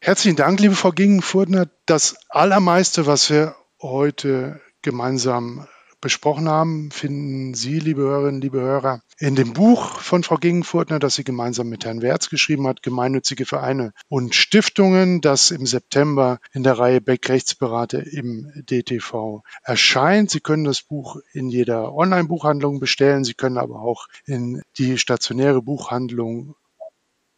Herzlichen 0.00 0.36
Dank, 0.36 0.60
liebe 0.60 0.74
Frau 0.74 0.92
Gingenfurtner. 0.92 1.68
Das 1.86 2.16
Allermeiste, 2.28 3.06
was 3.06 3.30
wir 3.30 3.56
heute 3.80 4.60
gemeinsam 4.82 5.66
besprochen 6.06 6.48
haben, 6.48 6.92
finden 6.92 7.54
Sie, 7.54 7.80
liebe 7.80 8.02
Hörerinnen, 8.02 8.40
liebe 8.40 8.60
Hörer, 8.60 9.02
in 9.18 9.34
dem 9.34 9.54
Buch 9.54 9.98
von 9.98 10.22
Frau 10.22 10.36
Gegenfurtner, 10.36 11.00
das 11.00 11.16
sie 11.16 11.24
gemeinsam 11.24 11.68
mit 11.68 11.84
Herrn 11.84 12.00
Werz 12.00 12.30
geschrieben 12.30 12.68
hat, 12.68 12.84
Gemeinnützige 12.84 13.44
Vereine 13.44 13.92
und 14.08 14.32
Stiftungen, 14.36 15.20
das 15.20 15.50
im 15.50 15.66
September 15.66 16.38
in 16.52 16.62
der 16.62 16.78
Reihe 16.78 17.00
Beck 17.00 17.28
Rechtsberater 17.28 18.06
im 18.06 18.52
DTV 18.54 19.42
erscheint. 19.64 20.30
Sie 20.30 20.38
können 20.38 20.62
das 20.62 20.82
Buch 20.82 21.16
in 21.32 21.48
jeder 21.48 21.92
Online-Buchhandlung 21.92 22.78
bestellen. 22.78 23.24
Sie 23.24 23.34
können 23.34 23.58
aber 23.58 23.80
auch 23.80 24.06
in 24.26 24.62
die 24.78 24.98
stationäre 24.98 25.60
Buchhandlung 25.60 26.54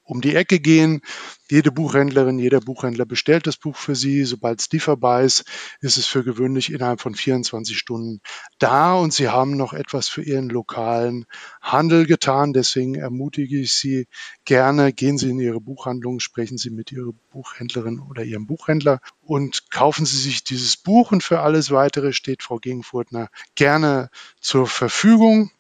um 0.08 0.22
die 0.22 0.34
Ecke 0.34 0.58
gehen. 0.58 1.02
Jede 1.50 1.70
Buchhändlerin, 1.70 2.38
jeder 2.38 2.60
Buchhändler 2.60 3.04
bestellt 3.04 3.46
das 3.46 3.56
Buch 3.56 3.76
für 3.76 3.94
Sie. 3.94 4.24
Sobald 4.24 4.60
es 4.60 4.70
lieferbar 4.70 5.22
ist, 5.22 5.44
ist 5.80 5.96
es 5.96 6.06
für 6.06 6.24
gewöhnlich 6.24 6.72
innerhalb 6.72 7.00
von 7.00 7.14
24 7.14 7.78
Stunden 7.78 8.20
da 8.58 8.94
und 8.94 9.12
Sie 9.12 9.28
haben 9.28 9.56
noch 9.56 9.72
etwas 9.72 10.08
für 10.08 10.22
Ihren 10.22 10.48
lokalen 10.48 11.26
Handel 11.60 12.06
getan. 12.06 12.52
Deswegen 12.52 12.94
ermutige 12.94 13.58
ich 13.60 13.74
Sie 13.74 14.08
gerne, 14.44 14.92
gehen 14.92 15.18
Sie 15.18 15.30
in 15.30 15.40
Ihre 15.40 15.60
Buchhandlung, 15.60 16.20
sprechen 16.20 16.58
Sie 16.58 16.70
mit 16.70 16.90
Ihrer 16.90 17.12
Buchhändlerin 17.30 18.00
oder 18.00 18.24
Ihrem 18.24 18.46
Buchhändler 18.46 19.00
und 19.20 19.70
kaufen 19.70 20.06
Sie 20.06 20.18
sich 20.18 20.42
dieses 20.42 20.76
Buch 20.76 21.12
und 21.12 21.22
für 21.22 21.40
alles 21.40 21.70
weitere 21.70 22.12
steht 22.14 22.42
Frau 22.42 22.58
Gegenfurtner 22.58 23.28
gerne 23.54 24.10
zur 24.40 24.66
Verfügung. 24.66 25.50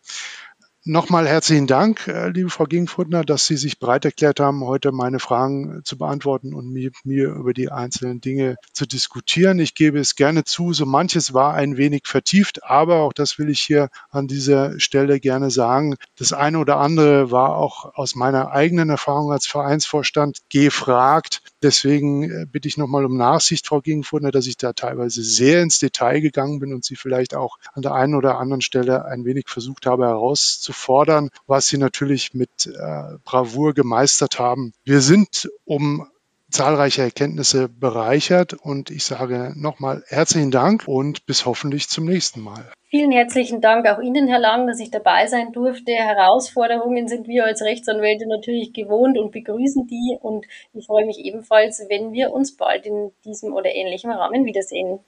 Nochmal 0.90 1.28
herzlichen 1.28 1.66
Dank, 1.66 2.08
äh, 2.08 2.30
liebe 2.30 2.48
Frau 2.48 2.64
Gingfurtner, 2.64 3.22
dass 3.22 3.46
Sie 3.46 3.58
sich 3.58 3.78
bereit 3.78 4.06
erklärt 4.06 4.40
haben, 4.40 4.64
heute 4.64 4.90
meine 4.90 5.18
Fragen 5.18 5.82
zu 5.84 5.98
beantworten 5.98 6.54
und 6.54 6.72
mit 6.72 6.94
mir 7.04 7.28
über 7.28 7.52
die 7.52 7.70
einzelnen 7.70 8.22
Dinge 8.22 8.56
zu 8.72 8.86
diskutieren. 8.86 9.58
Ich 9.58 9.74
gebe 9.74 9.98
es 9.98 10.16
gerne 10.16 10.44
zu, 10.44 10.72
so 10.72 10.86
manches 10.86 11.34
war 11.34 11.52
ein 11.52 11.76
wenig 11.76 12.04
vertieft, 12.06 12.64
aber 12.64 13.02
auch 13.02 13.12
das 13.12 13.38
will 13.38 13.50
ich 13.50 13.60
hier 13.60 13.90
an 14.08 14.28
dieser 14.28 14.80
Stelle 14.80 15.20
gerne 15.20 15.50
sagen. 15.50 15.96
Das 16.16 16.32
eine 16.32 16.58
oder 16.58 16.78
andere 16.78 17.30
war 17.30 17.56
auch 17.56 17.94
aus 17.94 18.14
meiner 18.14 18.52
eigenen 18.52 18.88
Erfahrung 18.88 19.30
als 19.30 19.46
Vereinsvorstand 19.46 20.38
gefragt. 20.48 21.42
Deswegen 21.62 22.22
äh, 22.30 22.46
bitte 22.50 22.68
ich 22.68 22.76
nochmal 22.76 23.04
um 23.04 23.16
Nachsicht, 23.16 23.66
Frau 23.66 23.80
Gegenfurtner, 23.80 24.30
dass 24.30 24.46
ich 24.46 24.56
da 24.56 24.72
teilweise 24.72 25.22
sehr 25.22 25.62
ins 25.62 25.78
Detail 25.78 26.20
gegangen 26.20 26.60
bin 26.60 26.72
und 26.72 26.84
Sie 26.84 26.96
vielleicht 26.96 27.34
auch 27.34 27.58
an 27.74 27.82
der 27.82 27.94
einen 27.94 28.14
oder 28.14 28.38
anderen 28.38 28.62
Stelle 28.62 29.04
ein 29.04 29.24
wenig 29.24 29.48
versucht 29.48 29.84
habe 29.84 30.06
herauszufinden 30.06 30.78
fordern, 30.78 31.30
was 31.46 31.68
sie 31.68 31.76
natürlich 31.76 32.32
mit 32.32 32.66
äh, 32.66 33.18
Bravour 33.24 33.74
gemeistert 33.74 34.38
haben. 34.38 34.72
Wir 34.84 35.02
sind 35.02 35.50
um 35.64 36.08
zahlreiche 36.50 37.02
Erkenntnisse 37.02 37.68
bereichert 37.68 38.54
und 38.54 38.90
ich 38.90 39.04
sage 39.04 39.52
nochmal 39.56 40.02
herzlichen 40.08 40.50
Dank 40.50 40.84
und 40.86 41.26
bis 41.26 41.46
hoffentlich 41.46 41.88
zum 41.88 42.06
nächsten 42.06 42.40
Mal. 42.40 42.72
Vielen 42.90 43.12
herzlichen 43.12 43.60
Dank 43.60 43.86
auch 43.86 44.00
Ihnen, 44.00 44.28
Herr 44.28 44.38
Lang, 44.38 44.66
dass 44.66 44.80
ich 44.80 44.90
dabei 44.90 45.26
sein 45.26 45.52
durfte. 45.52 45.92
Herausforderungen 45.92 47.06
sind 47.06 47.28
wir 47.28 47.44
als 47.44 47.60
Rechtsanwälte 47.60 48.26
natürlich 48.26 48.72
gewohnt 48.72 49.18
und 49.18 49.30
begrüßen 49.30 49.86
die 49.86 50.16
und 50.20 50.46
ich 50.72 50.86
freue 50.86 51.04
mich 51.04 51.18
ebenfalls, 51.18 51.84
wenn 51.88 52.12
wir 52.12 52.32
uns 52.32 52.56
bald 52.56 52.86
in 52.86 53.12
diesem 53.26 53.52
oder 53.52 53.74
ähnlichem 53.74 54.10
Rahmen 54.10 54.46
wiedersehen. 54.46 55.00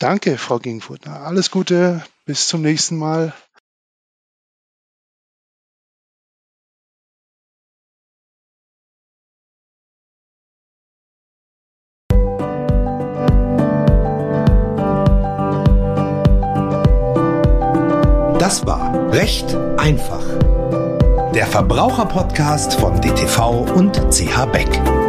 Danke, 0.00 0.36
Frau 0.36 0.58
Gingfurtner. 0.58 1.20
Alles 1.20 1.52
Gute, 1.52 2.02
bis 2.26 2.48
zum 2.48 2.62
nächsten 2.62 2.96
Mal. 2.96 3.32
Einfach. 19.92 20.24
Der 21.34 21.46
Verbraucherpodcast 21.46 22.74
von 22.74 23.00
DTV 23.00 23.60
und 23.74 23.96
CH 24.10 24.46
Beck. 24.46 25.01